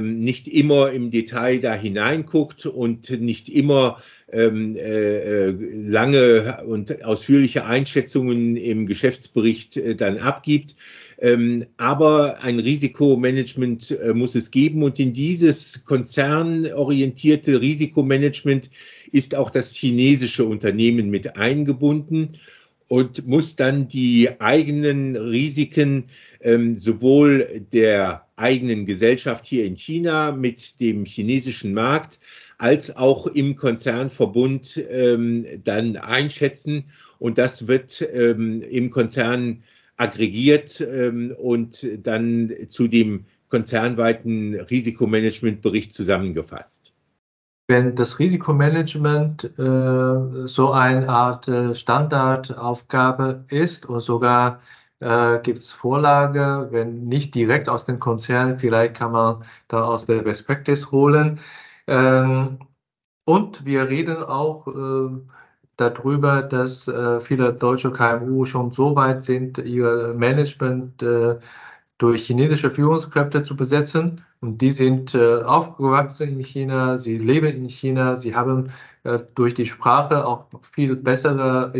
nicht 0.00 0.46
immer 0.46 0.90
im 0.90 1.10
Detail 1.10 1.58
da 1.58 1.74
hineinguckt 1.74 2.66
und 2.66 3.10
nicht 3.20 3.48
immer 3.48 3.96
ähm, 4.32 4.76
äh, 4.76 5.48
äh, 5.48 5.50
lange 5.50 6.62
und 6.64 7.04
ausführliche 7.04 7.64
Einschätzungen 7.64 8.56
im 8.56 8.86
Geschäftsbericht 8.86 9.76
äh, 9.76 9.96
dann 9.96 10.18
abgibt. 10.18 10.76
Ähm, 11.18 11.66
aber 11.76 12.40
ein 12.42 12.60
Risikomanagement 12.60 13.98
muss 14.14 14.34
es 14.36 14.50
geben 14.50 14.82
und 14.84 15.00
in 15.00 15.12
dieses 15.12 15.84
konzernorientierte 15.84 17.60
Risikomanagement 17.60 18.70
ist 19.10 19.34
auch 19.34 19.50
das 19.50 19.74
chinesische 19.74 20.44
Unternehmen 20.44 21.10
mit 21.10 21.36
eingebunden 21.36 22.38
und 22.86 23.26
muss 23.26 23.56
dann 23.56 23.88
die 23.88 24.40
eigenen 24.40 25.16
Risiken 25.16 26.04
ähm, 26.40 26.74
sowohl 26.74 27.66
der 27.72 28.26
eigenen 28.40 28.86
Gesellschaft 28.86 29.46
hier 29.46 29.64
in 29.64 29.76
China 29.76 30.32
mit 30.32 30.80
dem 30.80 31.04
chinesischen 31.04 31.74
Markt 31.74 32.18
als 32.58 32.96
auch 32.96 33.26
im 33.26 33.56
Konzernverbund 33.56 34.82
ähm, 34.90 35.46
dann 35.64 35.96
einschätzen. 35.96 36.84
Und 37.18 37.38
das 37.38 37.68
wird 37.68 38.06
ähm, 38.12 38.62
im 38.62 38.90
Konzern 38.90 39.62
aggregiert 39.96 40.80
ähm, 40.80 41.34
und 41.38 41.86
dann 42.02 42.52
zu 42.68 42.88
dem 42.88 43.24
konzernweiten 43.48 44.54
Risikomanagementbericht 44.54 45.92
zusammengefasst. 45.92 46.92
Wenn 47.68 47.94
das 47.94 48.18
Risikomanagement 48.18 49.44
äh, 49.58 50.46
so 50.46 50.72
eine 50.72 51.08
Art 51.08 51.46
äh, 51.46 51.74
Standardaufgabe 51.74 53.44
ist 53.48 53.88
oder 53.88 54.00
sogar 54.00 54.60
äh, 55.00 55.40
gibt 55.40 55.58
es 55.58 55.72
Vorlage, 55.72 56.68
wenn 56.70 57.04
nicht 57.06 57.34
direkt 57.34 57.68
aus 57.68 57.84
dem 57.86 57.98
Konzern, 57.98 58.58
vielleicht 58.58 58.94
kann 58.94 59.12
man 59.12 59.44
da 59.68 59.82
aus 59.82 60.06
der 60.06 60.22
Best 60.22 60.46
Practice 60.46 60.90
holen. 60.92 61.40
Ähm, 61.86 62.58
und 63.24 63.64
wir 63.64 63.88
reden 63.88 64.22
auch 64.22 64.66
äh, 64.68 65.10
darüber, 65.76 66.42
dass 66.42 66.88
äh, 66.88 67.20
viele 67.20 67.54
deutsche 67.54 67.92
KMU 67.92 68.44
schon 68.44 68.70
so 68.70 68.94
weit 68.96 69.22
sind, 69.22 69.58
ihr 69.58 70.14
Management 70.16 71.02
äh, 71.02 71.38
durch 71.98 72.26
chinesische 72.26 72.70
Führungskräfte 72.70 73.44
zu 73.44 73.56
besetzen. 73.56 74.16
Und 74.40 74.58
die 74.62 74.70
sind 74.70 75.14
äh, 75.14 75.42
aufgewachsen 75.42 76.30
in 76.30 76.40
China, 76.40 76.98
sie 76.98 77.18
leben 77.18 77.48
in 77.48 77.68
China, 77.68 78.16
sie 78.16 78.34
haben 78.34 78.70
äh, 79.04 79.20
durch 79.34 79.54
die 79.54 79.66
Sprache 79.66 80.26
auch 80.26 80.46
viel 80.72 80.96
bessere 80.96 81.72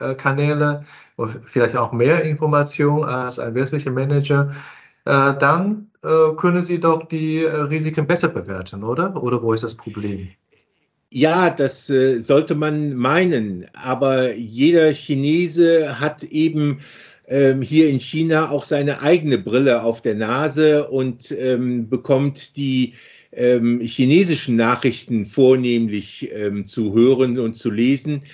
Informationskanäle, 0.00 0.84
vielleicht 1.46 1.76
auch 1.76 1.92
mehr 1.92 2.24
Information 2.24 3.04
als 3.04 3.38
ein 3.38 3.54
westlicher 3.54 3.90
Manager. 3.90 4.50
Äh, 5.04 5.34
dann 5.38 5.90
äh, 6.02 6.34
können 6.36 6.62
sie 6.62 6.80
doch 6.80 7.04
die 7.04 7.44
äh, 7.44 7.54
Risiken 7.54 8.06
besser 8.06 8.28
bewerten, 8.28 8.82
oder? 8.82 9.22
Oder 9.22 9.42
wo 9.42 9.52
ist 9.52 9.64
das 9.64 9.74
Problem? 9.74 10.28
Ja, 11.10 11.50
das 11.50 11.90
äh, 11.90 12.20
sollte 12.20 12.54
man 12.54 12.94
meinen. 12.94 13.66
Aber 13.74 14.34
jeder 14.34 14.92
Chinese 14.92 16.00
hat 16.00 16.22
eben 16.24 16.78
ähm, 17.26 17.62
hier 17.62 17.88
in 17.88 18.00
China 18.00 18.50
auch 18.50 18.64
seine 18.64 19.02
eigene 19.02 19.38
Brille 19.38 19.82
auf 19.82 20.00
der 20.00 20.14
Nase 20.14 20.88
und 20.88 21.32
ähm, 21.32 21.88
bekommt 21.88 22.56
die 22.56 22.94
ähm, 23.32 23.80
chinesischen 23.80 24.56
Nachrichten 24.56 25.24
vornehmlich 25.24 26.32
zu 26.64 26.94
hören 26.94 27.38
und 27.38 27.56
zu 27.56 27.70
lesen 27.70 28.22
äh, 28.22 28.26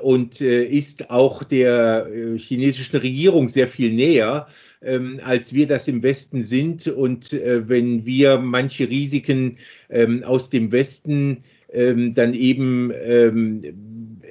und 0.00 0.40
äh, 0.40 0.64
ist 0.64 1.10
auch 1.10 1.42
der 1.42 2.06
äh, 2.06 2.38
chinesischen 2.38 2.96
Regierung 2.96 3.48
sehr 3.48 3.66
viel 3.66 3.92
näher, 3.92 4.46
ähm, 4.80 5.20
als 5.22 5.52
wir 5.52 5.66
das 5.66 5.88
im 5.88 6.02
Westen 6.02 6.42
sind. 6.42 6.86
Und 6.86 7.32
äh, 7.32 7.68
wenn 7.68 8.06
wir 8.06 8.38
manche 8.38 8.88
Risiken 8.88 9.56
ähm, 9.90 10.22
aus 10.22 10.50
dem 10.50 10.70
Westen 10.70 11.38
ähm, 11.72 12.14
dann 12.14 12.32
eben 12.34 12.92
äh, 12.92 13.32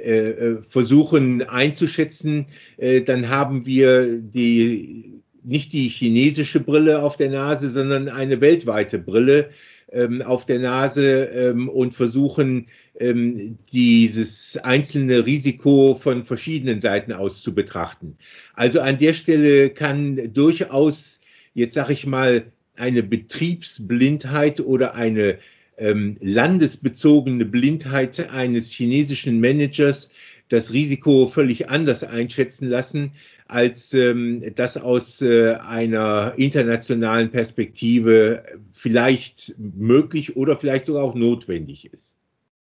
äh, 0.05 0.57
versuchen 0.67 1.41
einzuschätzen, 1.43 2.45
äh, 2.77 3.01
dann 3.01 3.27
haben 3.29 3.65
wir 3.65 4.17
die, 4.17 5.21
nicht 5.43 5.73
die 5.73 5.89
chinesische 5.89 6.61
Brille 6.61 7.01
auf 7.01 7.17
der 7.17 7.29
Nase, 7.29 7.69
sondern 7.69 8.07
eine 8.07 8.39
weltweite 8.39 8.99
Brille 8.99 9.49
ähm, 9.91 10.21
auf 10.21 10.45
der 10.45 10.59
Nase 10.59 11.25
ähm, 11.25 11.69
und 11.69 11.93
versuchen, 11.93 12.67
ähm, 12.99 13.57
dieses 13.71 14.57
einzelne 14.57 15.25
Risiko 15.25 15.95
von 15.95 16.23
verschiedenen 16.23 16.79
Seiten 16.79 17.13
aus 17.13 17.41
zu 17.41 17.53
betrachten. 17.53 18.17
Also 18.53 18.81
an 18.81 18.97
der 18.97 19.13
Stelle 19.13 19.69
kann 19.69 20.33
durchaus, 20.33 21.21
jetzt 21.53 21.75
sage 21.75 21.93
ich 21.93 22.05
mal, 22.05 22.45
eine 22.75 23.03
Betriebsblindheit 23.03 24.59
oder 24.59 24.95
eine 24.95 25.39
ähm, 25.77 26.17
landesbezogene 26.19 27.45
Blindheit 27.45 28.29
eines 28.31 28.71
chinesischen 28.71 29.39
Managers 29.39 30.09
das 30.49 30.73
Risiko 30.73 31.27
völlig 31.27 31.69
anders 31.69 32.03
einschätzen 32.03 32.69
lassen, 32.69 33.13
als 33.47 33.93
ähm, 33.93 34.43
das 34.55 34.77
aus 34.77 35.21
äh, 35.21 35.53
einer 35.55 36.33
internationalen 36.37 37.29
Perspektive 37.29 38.43
vielleicht 38.71 39.55
möglich 39.57 40.35
oder 40.35 40.57
vielleicht 40.57 40.85
sogar 40.85 41.03
auch 41.03 41.15
notwendig 41.15 41.91
ist. 41.91 42.15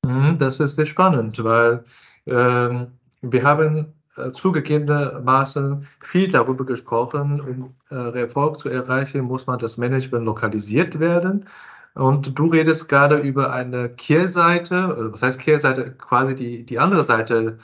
Mhm, 0.05 0.37
das 0.37 0.59
ist 0.59 0.75
sehr 0.75 0.85
spannend, 0.85 1.43
weil 1.43 1.83
äh, 2.25 2.85
wir 3.21 3.43
haben 3.43 3.93
äh, 4.17 4.31
zugegebenermaßen 4.31 5.87
viel 6.03 6.27
darüber 6.29 6.65
gesprochen, 6.65 7.41
um 7.41 7.75
äh, 7.89 8.19
Erfolg 8.19 8.57
zu 8.59 8.69
erreichen, 8.69 9.21
muss 9.21 9.47
man 9.47 9.59
das 9.59 9.77
Management 9.77 10.25
lokalisiert 10.25 10.99
werden. 10.99 11.45
Und 11.95 12.37
du 12.37 12.45
redest 12.47 12.89
gerade 12.89 13.17
über 13.17 13.51
eine 13.51 13.89
Kehrseite, 13.89 15.11
was 15.11 15.23
heißt 15.23 15.39
Kehrseite? 15.39 15.93
Quasi 15.93 16.35
die, 16.35 16.63
die 16.63 16.77
andere 16.77 17.03
Seite 17.03 17.57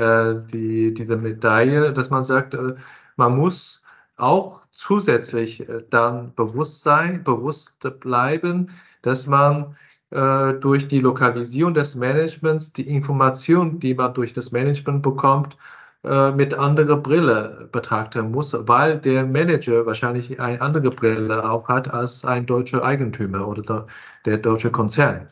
äh, 0.00 0.34
die, 0.52 0.94
dieser 0.94 1.16
Medaille, 1.16 1.92
dass 1.92 2.10
man 2.10 2.24
sagt, 2.24 2.54
äh, 2.54 2.74
man 3.16 3.36
muss 3.36 3.82
auch 4.16 4.62
zusätzlich 4.72 5.68
äh, 5.68 5.84
dann 5.90 6.34
bewusst 6.34 6.82
sein, 6.82 7.22
bewusst 7.24 7.78
bleiben, 8.00 8.70
dass 9.02 9.26
man 9.26 9.76
äh, 10.10 10.54
durch 10.54 10.88
die 10.88 11.00
Lokalisierung 11.00 11.74
des 11.74 11.94
Managements 11.94 12.72
die 12.72 12.88
Informationen, 12.88 13.78
die 13.78 13.94
man 13.94 14.14
durch 14.14 14.32
das 14.32 14.52
Management 14.52 15.02
bekommt, 15.02 15.56
äh, 16.04 16.32
mit 16.32 16.54
anderer 16.54 16.96
Brille 16.96 17.68
betrachten 17.72 18.30
muss, 18.30 18.56
weil 18.58 18.98
der 18.98 19.26
Manager 19.26 19.84
wahrscheinlich 19.86 20.40
eine 20.40 20.60
andere 20.60 20.90
Brille 20.90 21.48
auch 21.48 21.68
hat 21.68 21.92
als 21.92 22.24
ein 22.24 22.46
deutscher 22.46 22.82
Eigentümer 22.84 23.46
oder 23.46 23.62
der, 23.62 23.86
der 24.24 24.38
deutsche 24.38 24.70
Konzern. 24.70 25.28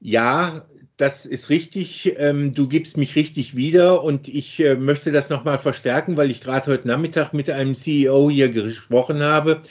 Ja, 0.00 0.62
das 1.00 1.26
ist 1.26 1.50
richtig. 1.50 2.14
Ähm, 2.18 2.54
du 2.54 2.68
gibst 2.68 2.96
mich 2.96 3.16
richtig 3.16 3.56
wieder 3.56 4.04
und 4.04 4.28
ich 4.28 4.60
äh, 4.60 4.74
möchte 4.74 5.12
das 5.12 5.30
nochmal 5.30 5.58
verstärken, 5.58 6.16
weil 6.16 6.30
ich 6.30 6.40
gerade 6.40 6.70
heute 6.70 6.88
Nachmittag 6.88 7.32
mit 7.32 7.48
einem 7.48 7.74
CEO 7.74 8.30
hier 8.30 8.50
gesprochen 8.50 9.22
habe. 9.22 9.62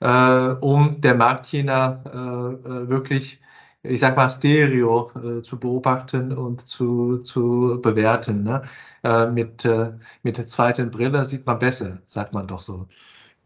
äh, 0.00 0.54
um 0.60 1.00
der 1.00 1.14
Markt 1.14 1.46
China 1.46 2.02
äh, 2.04 2.68
äh, 2.68 2.88
wirklich, 2.88 3.40
ich 3.88 4.00
sag 4.00 4.16
mal, 4.16 4.28
stereo 4.28 5.10
äh, 5.16 5.42
zu 5.42 5.58
beobachten 5.58 6.32
und 6.32 6.66
zu, 6.66 7.18
zu 7.18 7.78
bewerten. 7.82 8.42
Ne? 8.42 8.62
Äh, 9.02 9.26
mit, 9.30 9.64
äh, 9.64 9.92
mit 10.22 10.38
der 10.38 10.46
zweiten 10.46 10.90
Brille 10.90 11.24
sieht 11.24 11.46
man 11.46 11.58
besser, 11.58 11.98
sagt 12.06 12.32
man 12.32 12.46
doch 12.46 12.60
so. 12.60 12.86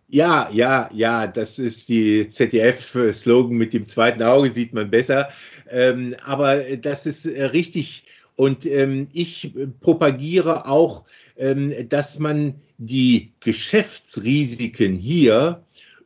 Ja, 0.09 0.51
ja, 0.51 0.91
ja, 0.93 1.27
das 1.27 1.59
ist 1.59 1.89
die 1.89 2.29
ZDF-Slogan 2.29 3.57
mit 3.57 3.73
dem 3.73 3.87
zweiten 3.87 4.23
Auge 4.23 4.51
sieht 4.51 4.75
man 4.75 4.91
besser. 4.91 5.29
Ähm, 5.71 6.15
aber 6.25 6.77
das 6.77 7.07
ist 7.07 7.25
richtig. 7.27 8.05
Und 8.37 8.67
ähm, 8.67 9.09
ich 9.13 9.55
propagiere 9.81 10.67
auch, 10.67 11.05
ähm, 11.37 11.73
dass 11.89 12.19
man 12.19 12.61
die 12.77 13.33
Geschäftsrisiken 13.41 14.97
hier 14.97 15.63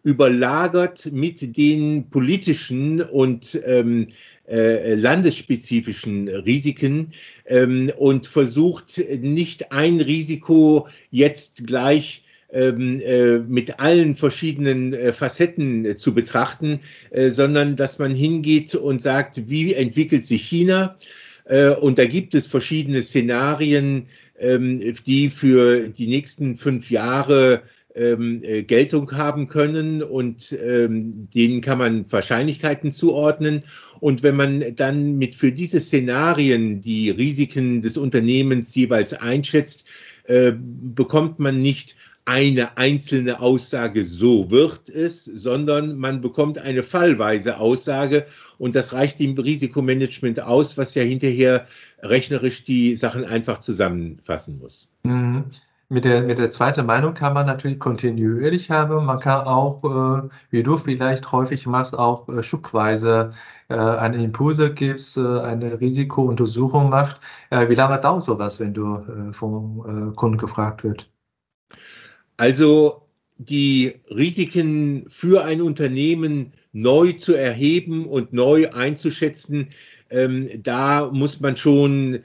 überlagert 0.07 1.11
mit 1.13 1.57
den 1.57 2.09
politischen 2.11 3.03
und 3.03 3.61
ähm, 3.67 4.07
äh, 4.49 4.95
landesspezifischen 4.95 6.29
Risiken 6.29 7.09
ähm, 7.47 7.91
und 7.99 8.29
versucht 8.29 9.03
nicht 9.21 9.73
ein 9.73 10.01
Risiko 10.01 10.87
jetzt 11.11 11.67
gleich 11.67 12.23
ähm, 12.53 13.01
äh, 13.01 13.39
mit 13.39 13.81
allen 13.81 14.15
verschiedenen 14.15 14.95
äh, 14.95 15.13
Facetten 15.13 15.85
äh, 15.85 15.97
zu 15.97 16.15
betrachten, 16.15 16.79
äh, 17.11 17.31
sondern 17.31 17.75
dass 17.75 17.99
man 17.99 18.15
hingeht 18.15 18.77
und 18.77 19.03
sagt, 19.03 19.51
wie 19.51 19.75
entwickelt 19.75 20.25
sich 20.25 20.47
China? 20.47 20.97
Äh, 21.47 21.71
und 21.71 21.99
da 21.99 22.05
gibt 22.05 22.33
es 22.37 22.47
verschiedene 22.47 23.03
Szenarien, 23.03 24.05
ähm, 24.39 24.81
die 25.05 25.31
für 25.31 25.89
die 25.89 26.07
nächsten 26.07 26.57
fünf 26.57 26.93
Jahre 26.93 27.63
ähm, 27.97 28.41
äh, 28.43 28.63
Geltung 28.63 29.11
haben 29.13 29.49
können 29.49 30.03
und 30.03 30.57
ähm, 30.63 31.29
denen 31.35 31.61
kann 31.61 31.79
man 31.79 32.11
Wahrscheinlichkeiten 32.13 32.93
zuordnen. 32.93 33.65
Und 34.01 34.23
wenn 34.23 34.37
man 34.37 34.77
dann 34.77 35.17
mit 35.17 35.35
für 35.35 35.53
diese 35.53 35.81
Szenarien 35.81 36.81
die 36.81 37.11
Risiken 37.11 37.83
des 37.83 37.97
Unternehmens 37.97 38.75
jeweils 38.75 39.15
einschätzt, 39.15 39.87
äh, 40.25 40.53
bekommt 40.55 41.39
man 41.39 41.63
nicht 41.63 41.97
eine 42.27 42.77
einzelne 42.77 43.39
Aussage, 43.39 44.05
so 44.05 44.51
wird 44.51 44.89
es, 44.89 45.25
sondern 45.25 45.97
man 45.97 46.21
bekommt 46.21 46.59
eine 46.59 46.83
fallweise 46.83 47.59
Aussage 47.59 48.27
und 48.59 48.75
das 48.75 48.93
reicht 48.93 49.21
im 49.21 49.39
Risikomanagement 49.39 50.41
aus, 50.41 50.77
was 50.77 50.97
ja 50.97 51.05
hinterher 51.05 51.67
rechnerisch 52.03 52.65
die 52.65 52.97
Sachen 52.97 53.25
einfach 53.25 53.61
zusammenfassen 53.61 54.59
muss. 54.59 54.91
Mhm. 55.05 55.45
Mit 55.89 56.05
der, 56.05 56.22
mit 56.22 56.39
der 56.39 56.51
zweiten 56.51 56.84
Meinung 56.84 57.14
kann 57.14 57.32
man 57.32 57.47
natürlich 57.47 57.78
kontinuierlich 57.78 58.70
haben. 58.70 59.05
Man 59.05 59.20
kann 59.20 59.47
auch, 59.47 59.84
äh, 59.84 60.28
wie 60.51 60.64
du 60.64 60.76
vielleicht 60.76 61.30
häufig 61.30 61.64
machst, 61.66 61.97
auch 61.97 62.28
äh, 62.28 62.43
schubweise 62.43 63.32
äh, 63.68 63.74
eine 63.76 64.22
Impulse 64.22 64.74
gibst, 64.74 65.16
äh, 65.16 65.20
eine 65.20 65.80
Risikountersuchung 65.80 66.91
macht. 66.91 67.20
Äh, 67.51 67.68
wie 67.68 67.76
lange 67.76 68.01
dauert 68.01 68.24
sowas, 68.24 68.59
wenn 68.59 68.74
du 68.74 68.97
äh, 68.97 69.32
vom 69.32 70.12
Kunden 70.16 70.39
gefragt 70.39 70.82
wird? 70.82 71.09
Also 72.37 73.07
die 73.39 73.95
Risiken 74.11 75.05
für 75.09 75.45
ein 75.45 75.61
Unternehmen 75.61 76.53
neu 76.72 77.12
zu 77.12 77.34
erheben 77.34 78.07
und 78.07 78.32
neu 78.32 78.70
einzuschätzen, 78.70 79.68
ähm, 80.11 80.49
da 80.62 81.11
muss 81.12 81.41
man 81.41 81.57
schon 81.57 82.20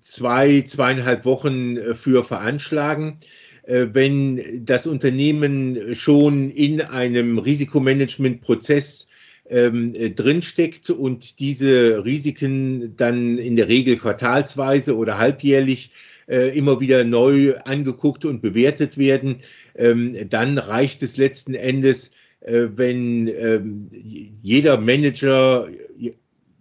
zwei, 0.00 0.62
zweieinhalb 0.62 1.24
Wochen 1.24 1.76
äh, 1.76 1.94
für 1.94 2.24
veranschlagen. 2.24 3.18
Äh, 3.64 3.86
wenn 3.92 4.64
das 4.64 4.86
Unternehmen 4.86 5.94
schon 5.94 6.50
in 6.50 6.80
einem 6.80 7.38
Risikomanagementprozess 7.38 9.08
ähm, 9.48 9.94
äh, 9.94 10.10
drinsteckt 10.10 10.90
und 10.90 11.38
diese 11.38 12.04
Risiken 12.04 12.96
dann 12.96 13.38
in 13.38 13.56
der 13.56 13.68
Regel 13.68 13.96
quartalsweise 13.96 14.96
oder 14.96 15.18
halbjährlich 15.18 15.90
äh, 16.28 16.56
immer 16.56 16.80
wieder 16.80 17.04
neu 17.04 17.54
angeguckt 17.64 18.24
und 18.24 18.40
bewertet 18.40 18.96
werden, 18.96 19.40
ähm, 19.74 20.16
dann 20.28 20.58
reicht 20.58 21.02
es 21.02 21.16
letzten 21.16 21.54
Endes, 21.54 22.10
äh, 22.40 22.68
wenn 22.76 23.28
ähm, 23.28 23.90
jeder 24.42 24.78
Manager, 24.78 25.68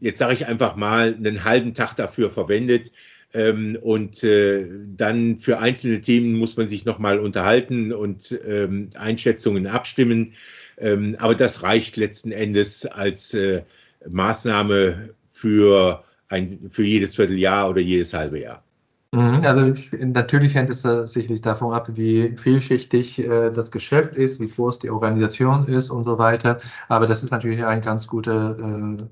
jetzt 0.04 0.20
sage 0.20 0.34
ich 0.34 0.46
einfach 0.46 0.76
mal, 0.76 1.16
einen 1.16 1.44
halben 1.44 1.74
Tag 1.74 1.96
dafür 1.96 2.30
verwendet, 2.30 2.92
ähm, 3.34 3.78
und 3.82 4.24
äh, 4.24 4.68
dann 4.96 5.40
für 5.40 5.60
einzelne 5.60 6.02
Themen 6.02 6.38
muss 6.38 6.56
man 6.56 6.68
sich 6.68 6.86
nochmal 6.86 7.20
unterhalten 7.20 7.92
und 7.92 8.40
ähm, 8.46 8.92
Einschätzungen 8.96 9.66
abstimmen. 9.66 10.34
Ähm, 10.78 11.16
aber 11.20 11.34
das 11.36 11.64
reicht 11.64 11.98
letzten 11.98 12.32
Endes 12.32 12.86
als 12.86 13.34
äh, 13.34 13.64
Maßnahme 14.08 15.10
für, 15.32 16.04
ein, 16.30 16.60
für 16.70 16.84
jedes 16.84 17.16
Vierteljahr 17.16 17.70
oder 17.70 17.82
jedes 17.82 18.14
halbe 18.14 18.40
Jahr. 18.40 18.64
Mhm, 19.14 19.42
also 19.44 19.68
ich, 19.68 19.92
natürlich 19.92 20.56
hängt 20.56 20.72
es 20.72 20.84
äh, 20.86 21.08
sicherlich 21.08 21.42
davon 21.42 21.74
ab, 21.74 21.88
wie 21.94 22.36
vielschichtig 22.36 23.20
äh, 23.20 23.52
das 23.52 23.70
Geschäft 23.70 24.16
ist, 24.16 24.40
wie 24.40 24.48
groß 24.48 24.80
die 24.80 24.90
Organisation 24.90 25.68
ist 25.68 25.92
und 25.92 26.06
so 26.06 26.18
weiter. 26.18 26.60
Aber 26.88 27.06
das 27.06 27.22
ist 27.22 27.30
natürlich 27.30 27.64
ein 27.64 27.82
ganz 27.82 28.08
guter 28.08 28.58
äh, 28.58 29.04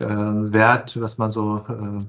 äh 0.00 0.06
Wert, 0.06 1.00
was 1.00 1.18
man 1.18 1.30
so 1.30 1.64
äh, 1.68 2.04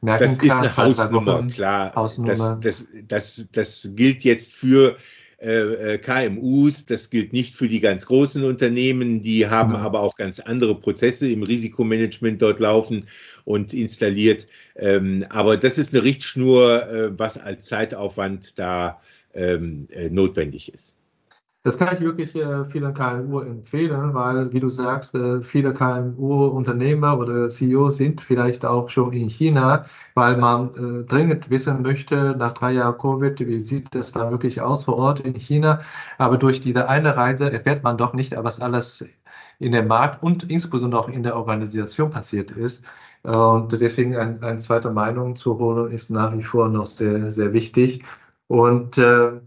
merken 0.00 0.24
das 0.24 0.38
kann. 0.38 0.48
Das 0.48 0.48
ist 0.48 0.50
eine 0.50 0.76
Hausnummer, 0.76 1.46
klar. 1.48 1.94
Hausnummer. 1.94 2.58
Das, 2.62 2.86
das, 3.08 3.48
das, 3.52 3.90
gilt 3.94 4.22
jetzt 4.22 4.52
für 4.52 4.96
äh, 5.38 5.98
KMUs, 5.98 6.86
das 6.86 7.10
gilt 7.10 7.32
nicht 7.32 7.54
für 7.54 7.68
die 7.68 7.80
ganz 7.80 8.06
großen 8.06 8.44
Unternehmen, 8.44 9.20
die 9.20 9.48
haben 9.48 9.70
mhm. 9.70 9.76
aber 9.76 10.00
auch 10.00 10.14
ganz 10.16 10.40
andere 10.40 10.74
Prozesse 10.74 11.28
im 11.28 11.42
Risikomanagement 11.42 12.40
dort 12.40 12.60
laufen 12.60 13.06
und 13.44 13.74
installiert. 13.74 14.46
Ähm, 14.76 15.24
aber 15.28 15.56
das 15.56 15.78
ist 15.78 15.92
eine 15.92 16.02
Richtschnur, 16.02 16.88
äh, 16.88 17.18
was 17.18 17.36
als 17.38 17.66
Zeitaufwand 17.66 18.58
da 18.58 19.00
ähm, 19.34 19.88
äh, 19.90 20.08
notwendig 20.08 20.72
ist. 20.72 20.96
Das 21.66 21.78
kann 21.78 21.94
ich 21.94 22.00
wirklich 22.02 22.34
äh, 22.36 22.64
vielen 22.66 22.92
KMU 22.92 23.40
empfehlen, 23.40 24.12
weil, 24.12 24.52
wie 24.52 24.60
du 24.60 24.68
sagst, 24.68 25.14
äh, 25.14 25.42
viele 25.42 25.72
KMU-Unternehmer 25.72 27.18
oder 27.18 27.48
CEOs 27.48 27.96
sind 27.96 28.20
vielleicht 28.20 28.66
auch 28.66 28.90
schon 28.90 29.14
in 29.14 29.28
China, 29.30 29.86
weil 30.14 30.36
man 30.36 30.74
äh, 30.74 31.04
dringend 31.06 31.48
wissen 31.48 31.80
möchte, 31.80 32.36
nach 32.36 32.50
drei 32.52 32.72
Jahren 32.72 32.98
Covid, 32.98 33.40
wie 33.40 33.60
sieht 33.60 33.94
es 33.94 34.12
da 34.12 34.30
wirklich 34.30 34.60
aus 34.60 34.84
vor 34.84 34.96
Ort 34.98 35.20
in 35.20 35.34
China. 35.36 35.80
Aber 36.18 36.36
durch 36.36 36.60
diese 36.60 36.86
eine 36.88 37.16
Reise 37.16 37.50
erfährt 37.50 37.82
man 37.82 37.96
doch 37.96 38.12
nicht, 38.12 38.34
was 38.36 38.60
alles 38.60 39.02
in 39.58 39.72
dem 39.72 39.86
Markt 39.88 40.22
und 40.22 40.50
insbesondere 40.50 41.00
auch 41.00 41.08
in 41.08 41.22
der 41.22 41.34
Organisation 41.36 42.10
passiert 42.10 42.50
ist. 42.50 42.84
Und 43.22 43.72
deswegen 43.72 44.16
ein, 44.16 44.42
eine 44.42 44.58
zweite 44.60 44.90
Meinung 44.90 45.34
zu 45.34 45.58
holen 45.58 45.90
ist 45.92 46.10
nach 46.10 46.36
wie 46.36 46.42
vor 46.42 46.68
noch 46.68 46.86
sehr, 46.86 47.30
sehr 47.30 47.52
wichtig. 47.54 48.04
Und 48.48 48.98
äh, 48.98 49.40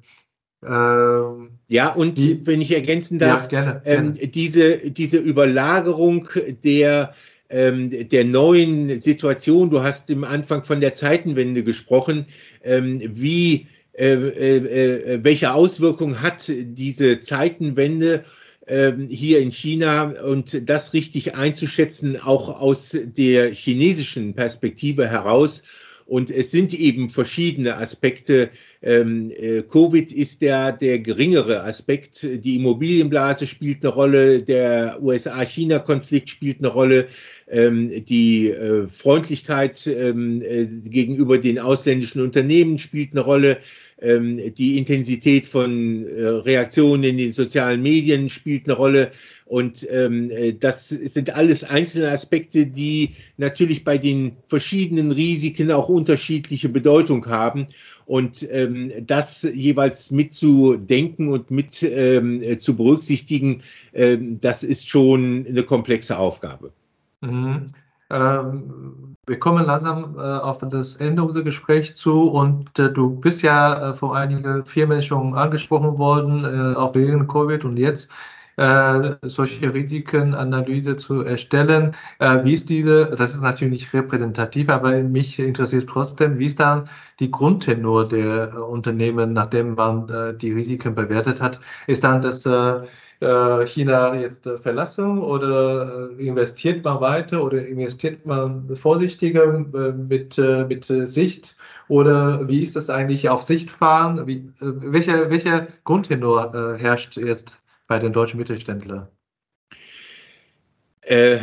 ähm, 0.63 1.56
ja, 1.67 1.93
und 1.93 2.17
die, 2.17 2.45
wenn 2.45 2.61
ich 2.61 2.73
ergänzen 2.73 3.19
darf, 3.19 3.43
ja, 3.43 3.47
gerne, 3.47 3.81
ähm, 3.85 4.13
gerne. 4.13 4.27
diese, 4.29 4.77
diese 4.77 5.17
Überlagerung 5.17 6.29
der, 6.63 7.13
ähm, 7.49 7.89
der 8.09 8.23
neuen 8.23 9.01
Situation, 9.01 9.69
du 9.69 9.83
hast 9.83 10.09
im 10.09 10.23
Anfang 10.23 10.63
von 10.63 10.79
der 10.79 10.93
Zeitenwende 10.93 11.63
gesprochen, 11.63 12.25
ähm, 12.63 13.01
wie, 13.13 13.67
äh, 13.93 14.13
äh, 14.13 15.15
äh 15.15 15.23
welche 15.23 15.51
Auswirkungen 15.51 16.21
hat 16.21 16.45
diese 16.47 17.19
Zeitenwende 17.19 18.23
ähm, 18.67 19.07
hier 19.09 19.39
in 19.39 19.51
China 19.51 20.13
und 20.23 20.69
das 20.69 20.93
richtig 20.93 21.35
einzuschätzen, 21.35 22.21
auch 22.21 22.61
aus 22.61 22.97
der 23.01 23.53
chinesischen 23.53 24.33
Perspektive 24.33 25.07
heraus 25.07 25.63
und 26.07 26.31
es 26.31 26.51
sind 26.51 26.73
eben 26.73 27.09
verschiedene 27.09 27.77
Aspekte. 27.77 28.49
Ähm, 28.81 29.31
äh, 29.35 29.61
Covid 29.61 30.11
ist 30.11 30.41
der, 30.41 30.71
der 30.71 30.99
geringere 30.99 31.63
Aspekt. 31.63 32.23
Die 32.23 32.55
Immobilienblase 32.55 33.45
spielt 33.45 33.83
eine 33.83 33.93
Rolle, 33.93 34.41
der 34.41 34.99
USA-China-Konflikt 35.01 36.29
spielt 36.29 36.59
eine 36.59 36.69
Rolle, 36.69 37.07
ähm, 37.49 38.05
die 38.05 38.49
äh, 38.49 38.87
Freundlichkeit 38.87 39.85
ähm, 39.87 40.41
äh, 40.41 40.65
gegenüber 40.65 41.37
den 41.37 41.59
ausländischen 41.59 42.21
Unternehmen 42.21 42.77
spielt 42.77 43.11
eine 43.11 43.21
Rolle. 43.21 43.57
Ähm, 43.99 44.53
die 44.53 44.77
Intensität 44.77 45.47
von 45.47 46.07
äh, 46.07 46.23
Reaktionen 46.23 47.03
in 47.03 47.17
den 47.17 47.33
sozialen 47.33 47.81
Medien 47.81 48.29
spielt 48.29 48.65
eine 48.65 48.73
Rolle. 48.73 49.11
Und 49.45 49.87
ähm, 49.89 50.29
äh, 50.29 50.53
das 50.53 50.89
sind 50.89 51.33
alles 51.33 51.63
einzelne 51.63 52.11
Aspekte, 52.11 52.67
die 52.67 53.15
natürlich 53.37 53.83
bei 53.83 53.97
den 53.97 54.37
verschiedenen 54.49 55.11
Risiken 55.11 55.71
auch 55.71 55.89
unterschiedliche 55.89 56.69
Bedeutung 56.69 57.25
haben. 57.25 57.67
Und 58.05 58.47
ähm, 58.51 58.91
das 59.05 59.41
jeweils 59.41 60.11
mitzudenken 60.11 61.29
und 61.29 61.49
mit 61.49 61.81
ähm, 61.81 62.41
äh, 62.41 62.57
zu 62.57 62.75
berücksichtigen, 62.75 63.61
ähm, 63.93 64.39
das 64.39 64.63
ist 64.63 64.87
schon 64.87 65.45
eine 65.47 65.63
komplexe 65.63 66.17
Aufgabe. 66.17 66.71
Mhm. 67.21 67.73
Ähm, 68.09 69.16
wir 69.27 69.39
kommen 69.39 69.65
langsam 69.65 70.15
äh, 70.17 70.21
auf 70.21 70.59
das 70.59 70.95
Ende 70.95 71.21
unseres 71.23 71.45
Gesprächs 71.45 71.93
zu 71.95 72.29
und 72.29 72.79
äh, 72.79 72.91
du 72.91 73.09
bist 73.09 73.41
ja 73.41 73.91
äh, 73.91 73.93
vor 73.93 74.15
einigen 74.15 74.65
Firmen 74.65 75.03
schon 75.03 75.35
angesprochen 75.35 75.97
worden, 75.97 76.45
äh, 76.45 76.75
auch 76.77 76.95
während 76.95 77.27
Covid 77.27 77.65
und 77.65 77.77
jetzt 77.77 78.09
äh, 78.55 79.15
solche 79.23 79.73
Risikenanalyse 79.73 80.95
zu 80.95 81.23
erstellen. 81.23 81.93
Äh, 82.19 82.43
wie 82.45 82.53
ist 82.53 82.69
diese, 82.69 83.07
das 83.17 83.33
ist 83.33 83.41
natürlich 83.41 83.83
nicht 83.83 83.93
repräsentativ, 83.93 84.69
aber 84.69 84.97
mich 85.03 85.37
interessiert 85.39 85.89
trotzdem, 85.89 86.39
wie 86.39 86.45
ist 86.45 86.59
dann 86.61 86.87
die 87.19 87.29
Grundtenor 87.29 88.07
der 88.07 88.65
Unternehmen, 88.67 89.33
nachdem 89.33 89.75
man 89.75 90.07
die 90.37 90.53
Risiken 90.53 90.95
bewertet 90.95 91.41
hat? 91.41 91.59
Ist 91.87 92.03
dann 92.03 92.21
das 92.21 92.45
äh, 92.45 92.81
China 93.19 94.15
jetzt 94.15 94.45
äh, 94.45 94.57
verlassen 94.57 95.19
oder 95.19 96.09
äh, 96.11 96.27
investiert 96.27 96.83
man 96.83 97.01
weiter 97.01 97.43
oder 97.43 97.65
investiert 97.65 98.25
man 98.25 98.75
vorsichtiger 98.75 99.59
mit, 99.93 100.37
mit 100.37 100.85
Sicht? 100.85 101.55
Oder 101.87 102.47
wie 102.47 102.61
ist 102.61 102.75
das 102.75 102.89
eigentlich 102.89 103.29
auf 103.29 103.43
Sicht 103.43 103.71
fahren? 103.71 104.27
Welcher, 104.59 105.29
welcher 105.29 105.67
Grundtenor 105.83 106.77
herrscht 106.77 107.17
jetzt 107.17 107.59
bei 107.87 107.97
den 107.97 108.13
deutschen 108.13 108.37
Mittelständlern? 108.37 109.07
Äh, 111.01 111.39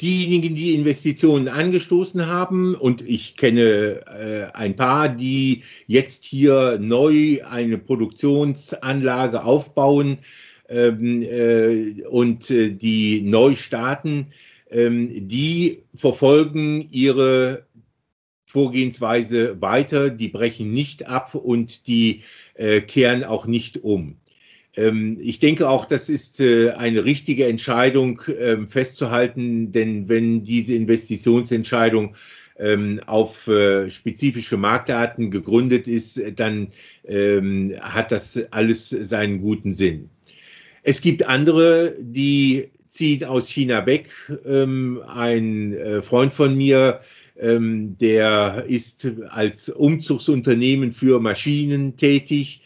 diejenigen, 0.00 0.54
die 0.54 0.74
Investitionen 0.74 1.48
angestoßen 1.48 2.26
haben, 2.26 2.74
und 2.74 3.06
ich 3.06 3.36
kenne 3.36 4.02
äh, 4.06 4.56
ein 4.56 4.76
paar, 4.76 5.08
die 5.08 5.62
jetzt 5.86 6.24
hier 6.24 6.78
neu 6.80 7.40
eine 7.44 7.78
Produktionsanlage 7.78 9.44
aufbauen 9.44 10.18
ähm, 10.68 11.22
äh, 11.22 12.02
und 12.04 12.50
äh, 12.50 12.70
die 12.70 13.20
neu 13.22 13.54
starten, 13.54 14.28
ähm, 14.70 15.28
die 15.28 15.82
verfolgen 15.94 16.88
ihre 16.90 17.66
Vorgehensweise 18.46 19.60
weiter, 19.60 20.10
die 20.10 20.28
brechen 20.28 20.72
nicht 20.72 21.06
ab 21.06 21.34
und 21.34 21.86
die 21.86 22.22
äh, 22.54 22.80
kehren 22.80 23.24
auch 23.24 23.46
nicht 23.46 23.82
um. 23.82 24.16
Ähm, 24.76 25.18
ich 25.20 25.38
denke 25.38 25.68
auch, 25.68 25.84
das 25.84 26.08
ist 26.08 26.40
äh, 26.40 26.70
eine 26.70 27.04
richtige 27.04 27.46
Entscheidung 27.46 28.22
ähm, 28.38 28.68
festzuhalten, 28.68 29.70
denn 29.70 30.08
wenn 30.08 30.44
diese 30.44 30.74
Investitionsentscheidung 30.74 32.14
ähm, 32.58 33.00
auf 33.06 33.48
äh, 33.48 33.90
spezifische 33.90 34.56
Marktdaten 34.56 35.30
gegründet 35.30 35.88
ist, 35.88 36.20
dann 36.36 36.68
hat 37.80 38.12
das 38.12 38.40
alles 38.52 38.90
seinen 38.90 39.40
guten 39.40 39.72
Sinn. 39.72 40.08
Es 40.84 41.00
gibt 41.00 41.26
andere, 41.26 41.96
die 41.98 42.70
ziehen 42.86 43.24
aus 43.24 43.48
China 43.48 43.84
weg. 43.86 44.10
Ein 44.44 45.74
äh, 45.74 46.00
Freund 46.00 46.32
von 46.32 46.56
mir, 46.56 47.00
der 47.34 48.64
ist 48.68 49.10
als 49.30 49.68
Umzugsunternehmen 49.68 50.92
für 50.92 51.18
Maschinen 51.18 51.96
tätig 51.96 52.60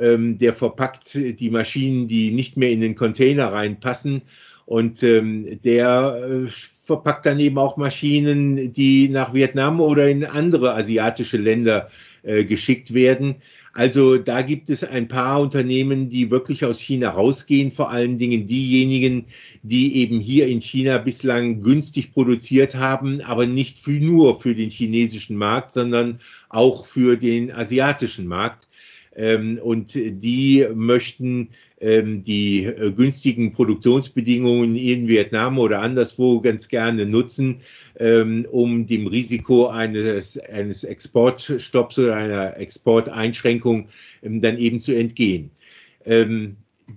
ähm, 0.00 0.38
der 0.38 0.54
verpackt 0.54 1.14
die 1.14 1.50
Maschinen, 1.50 2.08
die 2.08 2.30
nicht 2.30 2.56
mehr 2.56 2.70
in 2.70 2.80
den 2.80 2.96
Container 2.96 3.52
reinpassen. 3.52 4.22
Und 4.66 5.02
ähm, 5.02 5.58
der 5.64 6.46
äh, 6.46 6.50
verpackt 6.82 7.26
dann 7.26 7.40
eben 7.40 7.58
auch 7.58 7.76
Maschinen, 7.76 8.72
die 8.72 9.08
nach 9.08 9.34
Vietnam 9.34 9.80
oder 9.80 10.08
in 10.08 10.24
andere 10.24 10.74
asiatische 10.74 11.38
Länder 11.38 11.88
äh, 12.22 12.44
geschickt 12.44 12.94
werden. 12.94 13.36
Also 13.72 14.18
da 14.18 14.42
gibt 14.42 14.68
es 14.68 14.82
ein 14.82 15.08
paar 15.08 15.40
Unternehmen, 15.40 16.08
die 16.08 16.30
wirklich 16.30 16.64
aus 16.64 16.80
China 16.80 17.10
rausgehen, 17.10 17.70
vor 17.70 17.90
allen 17.90 18.18
Dingen 18.18 18.46
diejenigen, 18.46 19.26
die 19.62 19.96
eben 19.96 20.20
hier 20.20 20.48
in 20.48 20.60
China 20.60 20.98
bislang 20.98 21.62
günstig 21.62 22.12
produziert 22.12 22.74
haben, 22.74 23.20
aber 23.20 23.46
nicht 23.46 23.78
für, 23.78 23.92
nur 23.92 24.40
für 24.40 24.54
den 24.54 24.70
chinesischen 24.70 25.36
Markt, 25.36 25.70
sondern 25.72 26.18
auch 26.48 26.84
für 26.84 27.16
den 27.16 27.52
asiatischen 27.52 28.26
Markt. 28.26 28.68
Ähm, 29.16 29.58
und 29.62 29.94
die 29.94 30.66
möchten 30.72 31.48
ähm, 31.80 32.22
die 32.22 32.64
äh, 32.64 32.92
günstigen 32.92 33.50
Produktionsbedingungen 33.52 34.76
in 34.76 35.08
Vietnam 35.08 35.58
oder 35.58 35.82
anderswo 35.82 36.40
ganz 36.40 36.68
gerne 36.68 37.06
nutzen, 37.06 37.60
ähm, 37.98 38.46
um 38.50 38.86
dem 38.86 39.06
Risiko 39.08 39.66
eines, 39.66 40.38
eines 40.38 40.84
Exportstopps 40.84 41.98
oder 41.98 42.16
einer 42.16 42.56
Exporteinschränkung 42.56 43.88
dann 44.22 44.58
eben 44.58 44.80
zu 44.80 44.94
entgehen. 44.94 45.50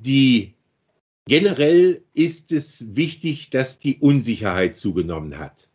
die 0.03 0.53
Generell 1.26 2.03
ist 2.14 2.51
es 2.51 2.97
wichtig, 2.97 3.49
dass 3.49 3.80
die 3.80 3.97
Unsicherheit 3.97 4.76
zugenommen 4.76 5.39
hat. 5.39 5.70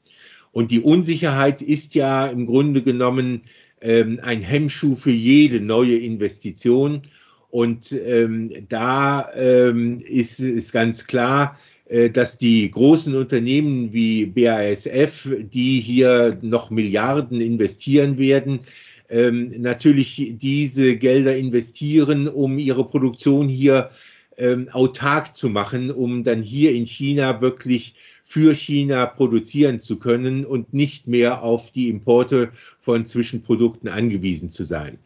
Und 0.53 0.70
die 0.70 0.80
Unsicherheit 0.80 1.62
ist 1.62 1.95
ja 1.95 2.26
im 2.26 2.47
Grunde 2.47 2.82
genommen 2.82 3.43
ähm, 3.81 4.20
ein 4.22 4.43
Hemmschuh 4.43 4.95
für 4.95 5.11
jede 5.11 5.61
neue 5.61 5.97
Investition. 5.97 7.03
Und 7.51 7.93
ähm, 7.93 8.53
da 8.68 9.31
ähm, 9.35 10.01
ist, 10.01 10.41
ist 10.41 10.72
ganz 10.72 11.07
klar, 11.07 11.59
äh, 11.89 12.11
dass 12.11 12.39
die 12.39 12.70
großen 12.70 13.14
Unternehmen 13.14 13.93
wie 13.93 14.26
BASF, 14.26 15.31
die 15.41 15.81
hier 15.81 16.39
noch 16.43 16.70
Milliarden 16.70 17.41
investieren 17.41 18.18
werden, 18.18 18.61
ähm, 19.09 19.55
natürlich 19.57 20.35
diese 20.37 20.97
Gelder 20.97 21.37
investieren, 21.37 22.29
um 22.29 22.59
ihre 22.59 22.87
Produktion 22.87 23.49
hier 23.49 23.89
ähm, 24.37 24.68
autark 24.70 25.35
zu 25.35 25.49
machen, 25.49 25.91
um 25.91 26.22
dann 26.24 26.43
hier 26.43 26.72
in 26.72 26.87
China 26.87 27.41
wirklich 27.41 27.95
für 28.31 28.55
China 28.55 29.07
produzieren 29.07 29.81
zu 29.81 29.99
können 29.99 30.45
und 30.45 30.74
nicht 30.74 31.09
mehr 31.09 31.43
auf 31.43 31.70
die 31.70 31.89
Importe 31.89 32.51
von 32.79 33.07
Zwischenprodukten 33.07 33.89
angewiesen 33.89 34.51
zu 34.51 34.64
sein. 34.64 34.99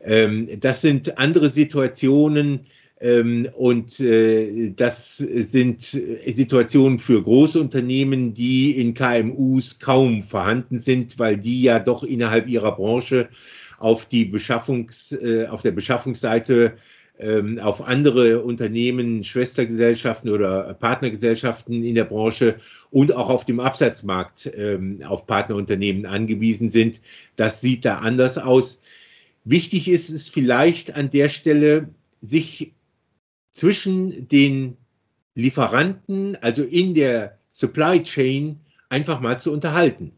Ähm, 0.00 0.48
das 0.58 0.80
sind 0.80 1.16
andere 1.16 1.50
Situationen, 1.50 2.66
ähm, 3.00 3.48
und 3.56 4.00
äh, 4.00 4.70
das 4.70 5.18
sind 5.18 5.82
Situationen 5.82 6.98
für 6.98 7.22
Großunternehmen, 7.22 8.34
die 8.34 8.72
in 8.72 8.94
KMUs 8.94 9.78
kaum 9.78 10.24
vorhanden 10.24 10.80
sind, 10.80 11.18
weil 11.20 11.36
die 11.36 11.62
ja 11.62 11.78
doch 11.78 12.02
innerhalb 12.02 12.48
ihrer 12.48 12.74
Branche 12.74 13.28
auf, 13.78 14.06
die 14.06 14.24
Beschaffungs, 14.24 15.12
äh, 15.12 15.46
auf 15.46 15.62
der 15.62 15.72
Beschaffungsseite 15.72 16.74
ähm, 17.18 17.58
auf 17.58 17.82
andere 17.82 18.42
Unternehmen, 18.42 19.22
Schwestergesellschaften 19.22 20.30
oder 20.30 20.74
Partnergesellschaften 20.74 21.82
in 21.82 21.94
der 21.94 22.04
Branche 22.04 22.56
und 22.90 23.14
auch 23.14 23.30
auf 23.30 23.44
dem 23.44 23.60
Absatzmarkt 23.60 24.50
ähm, 24.56 25.02
auf 25.04 25.26
Partnerunternehmen 25.26 26.06
angewiesen 26.06 26.70
sind. 26.70 27.00
Das 27.36 27.60
sieht 27.60 27.84
da 27.84 27.98
anders 27.98 28.38
aus. 28.38 28.80
Wichtig 29.44 29.88
ist 29.88 30.08
es 30.08 30.28
vielleicht 30.28 30.96
an 30.96 31.10
der 31.10 31.28
Stelle, 31.28 31.90
sich 32.20 32.72
zwischen 33.50 34.26
den 34.28 34.76
Lieferanten, 35.34 36.36
also 36.40 36.62
in 36.62 36.94
der 36.94 37.38
Supply 37.48 38.02
Chain, 38.02 38.60
einfach 38.88 39.20
mal 39.20 39.38
zu 39.38 39.52
unterhalten. 39.52 40.12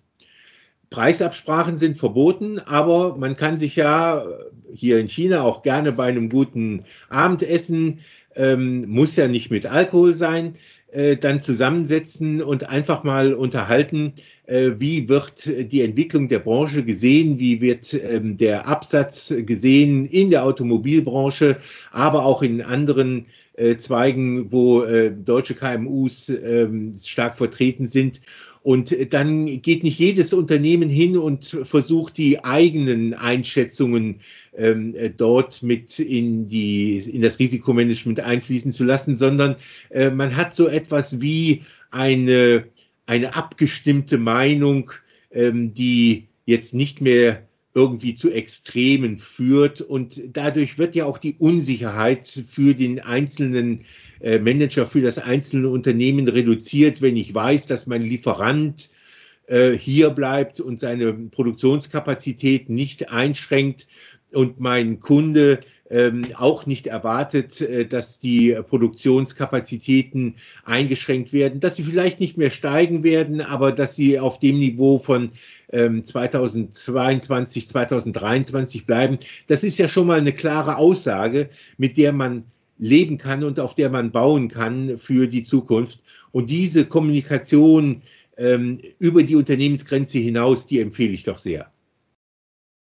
Preisabsprachen 0.91 1.77
sind 1.77 1.99
verboten, 1.99 2.59
aber 2.59 3.17
man 3.17 3.37
kann 3.37 3.57
sich 3.57 3.77
ja 3.77 4.25
hier 4.73 4.99
in 4.99 5.09
China 5.09 5.43
auch 5.43 5.63
gerne 5.63 5.93
bei 5.93 6.07
einem 6.07 6.29
guten 6.29 6.85
Abendessen, 7.09 8.01
ähm, 8.35 8.89
muss 8.89 9.17
ja 9.17 9.29
nicht 9.29 9.51
mit 9.51 9.67
Alkohol 9.67 10.15
sein, 10.15 10.55
äh, 10.93 11.17
dann 11.17 11.41
zusammensetzen 11.41 12.41
und 12.41 12.69
einfach 12.69 13.03
mal 13.03 13.35
unterhalten, 13.35 14.15
äh, 14.47 14.73
wie 14.79 15.09
wird 15.09 15.47
die 15.47 15.83
Entwicklung 15.83 16.29
der 16.29 16.39
Branche 16.39 16.85
gesehen, 16.85 17.39
wie 17.41 17.61
wird 17.61 17.93
ähm, 17.95 18.37
der 18.37 18.67
Absatz 18.67 19.35
gesehen 19.37 20.05
in 20.05 20.31
der 20.31 20.45
Automobilbranche, 20.45 21.57
aber 21.91 22.25
auch 22.25 22.43
in 22.43 22.63
anderen 22.63 23.27
äh, 23.57 23.77
Zweigen, 23.77 24.53
wo 24.53 24.83
äh, 24.83 25.11
deutsche 25.11 25.55
KMUs 25.55 26.29
ähm, 26.29 26.95
stark 27.05 27.37
vertreten 27.37 27.87
sind. 27.87 28.21
Und 28.67 29.15
dann 29.15 29.63
geht 29.63 29.85
nicht 29.85 30.01
jedes 30.01 30.33
Unternehmen 30.33 30.89
hin 30.89 31.17
und 31.17 31.57
versucht 31.63 32.19
die 32.19 32.43
eigenen 32.43 33.15
Einschätzungen 33.15 34.17
ähm, 34.57 34.93
dort 35.17 35.63
mit 35.63 36.01
in, 36.01 36.49
die, 36.49 36.99
in 36.99 37.23
das 37.23 37.39
Risikomanagement 37.39 38.19
einfließen 38.19 38.73
zu 38.73 38.83
lassen, 38.83 39.15
sondern 39.15 39.55
äh, 39.91 40.11
man 40.11 40.35
hat 40.35 40.53
so 40.53 40.67
etwas 40.67 41.21
wie 41.21 41.63
eine, 41.93 42.65
eine 43.07 43.37
abgestimmte 43.37 44.19
Meinung, 44.19 44.91
ähm, 45.31 45.73
die 45.73 46.27
jetzt 46.45 46.75
nicht 46.75 47.01
mehr 47.01 47.46
irgendwie 47.77 48.15
zu 48.15 48.31
Extremen 48.33 49.19
führt. 49.19 49.83
Und 49.83 50.35
dadurch 50.35 50.79
wird 50.79 50.97
ja 50.97 51.05
auch 51.05 51.19
die 51.19 51.37
Unsicherheit 51.39 52.27
für 52.49 52.75
den 52.75 53.01
einzelnen 53.01 53.81
äh, 54.21 54.39
Manager, 54.39 54.87
für 54.87 55.03
das 55.03 55.19
einzelne 55.19 55.69
Unternehmen 55.69 56.27
reduziert, 56.27 57.03
wenn 57.03 57.19
ich 57.19 57.35
weiß, 57.35 57.67
dass 57.67 57.87
mein 57.87 58.01
Lieferant 58.01 58.89
äh, 59.47 59.73
hier 59.73 60.09
bleibt 60.09 60.59
und 60.59 60.81
seine 60.81 61.13
Produktionskapazität 61.13 62.71
nicht 62.71 63.11
einschränkt 63.11 63.87
und 64.33 64.59
mein 64.59 65.01
Kunde 65.01 65.61
ähm, 65.91 66.27
auch 66.37 66.67
nicht 66.67 66.87
erwartet, 66.87 67.61
äh, 67.61 67.87
dass 67.87 68.19
die 68.19 68.57
Produktionskapazitäten 68.67 70.35
eingeschränkt 70.65 71.33
werden, 71.33 71.61
dass 71.61 71.77
sie 71.77 71.83
vielleicht 71.83 72.21
nicht 72.21 72.37
mehr 72.37 72.51
steigen 72.51 73.05
werden, 73.05 73.41
aber 73.41 73.73
dass 73.73 73.97
sie 73.97 74.19
auf 74.19 74.39
dem 74.39 74.59
Niveau 74.59 74.99
von 74.99 75.31
ähm, 75.73 76.05
2022, 76.05 77.69
2023 77.69 78.87
bleiben. 78.87 79.19
Das 79.47 79.65
ist 79.65 79.79
ja 79.79 79.89
schon 79.89 80.07
mal 80.07 80.19
eine 80.19 80.33
klare 80.33 80.77
Aussage, 80.77 81.49
mit 81.79 81.97
der 81.97 82.13
man 82.13 82.45
leben 82.79 83.19
kann 83.19 83.43
und 83.43 83.59
auf 83.59 83.75
der 83.75 83.91
man 83.91 84.13
bauen 84.13 84.49
kann 84.49 84.99
für 84.99 85.27
die 85.27 85.43
Zukunft. 85.43 86.01
Und 86.33 86.51
diese 86.51 86.85
Kommunikation 86.85 88.03
ähm, 88.37 88.79
über 88.99 89.23
die 89.23 89.37
Unternehmensgrenze 89.37 90.19
hinaus, 90.19 90.67
die 90.67 90.81
empfehle 90.81 91.13
ich 91.13 91.25
doch 91.25 91.39
sehr. 91.39 91.71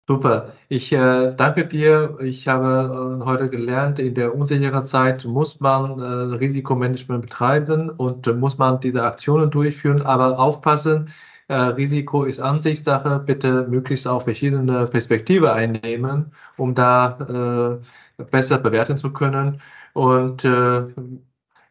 Super. 0.06 0.52
Ich 0.68 0.92
äh, 0.92 1.34
danke 1.34 1.66
dir. 1.66 2.18
Ich 2.20 2.48
habe 2.50 3.20
äh, 3.22 3.26
heute 3.26 3.50
gelernt, 3.50 4.00
in 4.00 4.14
der 4.16 4.36
unsicheren 4.36 4.84
Zeit 4.86 5.24
muss 5.24 5.62
man 5.62 5.98
äh, 6.00 6.04
Risikomanagement 6.36 7.22
betreiben 7.22 7.90
und 7.90 8.28
äh, 8.28 8.34
muss 8.34 8.58
man 8.58 8.82
diese 8.82 9.04
Aktionen 9.04 9.50
durchführen, 9.50 10.02
aber 10.02 10.38
aufpassen. 10.40 11.10
Äh, 11.48 11.56
Risiko 11.56 12.24
ist 12.26 12.42
Ansichtssache. 12.42 13.20
Bitte 13.26 13.66
möglichst 13.70 14.06
auch 14.06 14.24
verschiedene 14.24 14.88
Perspektive 14.88 15.54
einnehmen, 15.54 16.34
um 16.58 16.76
da 16.76 17.80
äh, 18.20 18.24
besser 18.26 18.58
bewerten 18.60 18.98
zu 18.98 19.14
können. 19.14 19.62
Und 19.94 20.44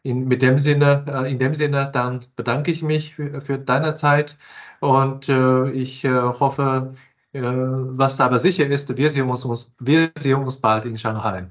in, 0.03 0.26
mit 0.28 0.43
dem 0.43 0.59
Sinne, 0.59 1.05
äh, 1.09 1.30
in 1.30 1.39
dem 1.39 1.55
Sinne, 1.55 1.91
dann 1.93 2.24
bedanke 2.37 2.70
ich 2.72 2.83
mich 2.83 3.14
für, 3.14 3.41
für 3.41 3.59
deine 3.59 3.95
Zeit 3.95 4.37
und 4.80 5.28
äh, 5.28 5.70
ich 5.70 6.05
äh, 6.05 6.11
hoffe, 6.11 6.93
äh, 6.95 6.97
was 7.33 8.20
aber 8.20 8.39
sicher 8.39 8.66
ist, 8.66 8.95
wir 8.97 9.11
sehen 9.11 9.28
uns, 9.28 9.70
wir 9.78 10.11
sehen 10.18 10.43
uns 10.43 10.57
bald 10.57 10.85
in 10.85 10.99
Shanghai. 10.99 11.49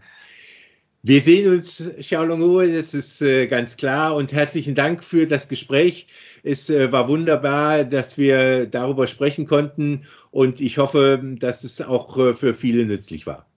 Wir 1.03 1.19
sehen 1.19 1.51
uns, 1.51 1.83
Xiaolong 1.99 2.57
das 2.75 2.93
ist 2.93 3.23
äh, 3.23 3.47
ganz 3.47 3.75
klar. 3.75 4.15
Und 4.15 4.31
herzlichen 4.31 4.75
Dank 4.75 5.03
für 5.03 5.25
das 5.25 5.47
Gespräch. 5.47 6.05
Es 6.43 6.69
äh, 6.69 6.91
war 6.91 7.07
wunderbar, 7.07 7.85
dass 7.85 8.19
wir 8.19 8.67
darüber 8.67 9.07
sprechen 9.07 9.47
konnten. 9.47 10.05
Und 10.29 10.61
ich 10.61 10.77
hoffe, 10.77 11.19
dass 11.39 11.63
es 11.63 11.81
auch 11.81 12.17
äh, 12.17 12.35
für 12.35 12.53
viele 12.53 12.85
nützlich 12.85 13.25
war. 13.25 13.47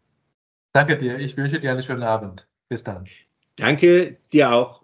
Danke 0.72 0.97
dir. 0.97 1.18
Ich 1.18 1.37
wünsche 1.37 1.61
dir 1.61 1.72
einen 1.72 1.83
schönen 1.83 2.03
Abend. 2.03 2.49
Bis 2.70 2.83
dann. 2.83 3.05
Danke 3.57 4.16
dir 4.33 4.53
auch. 4.53 4.84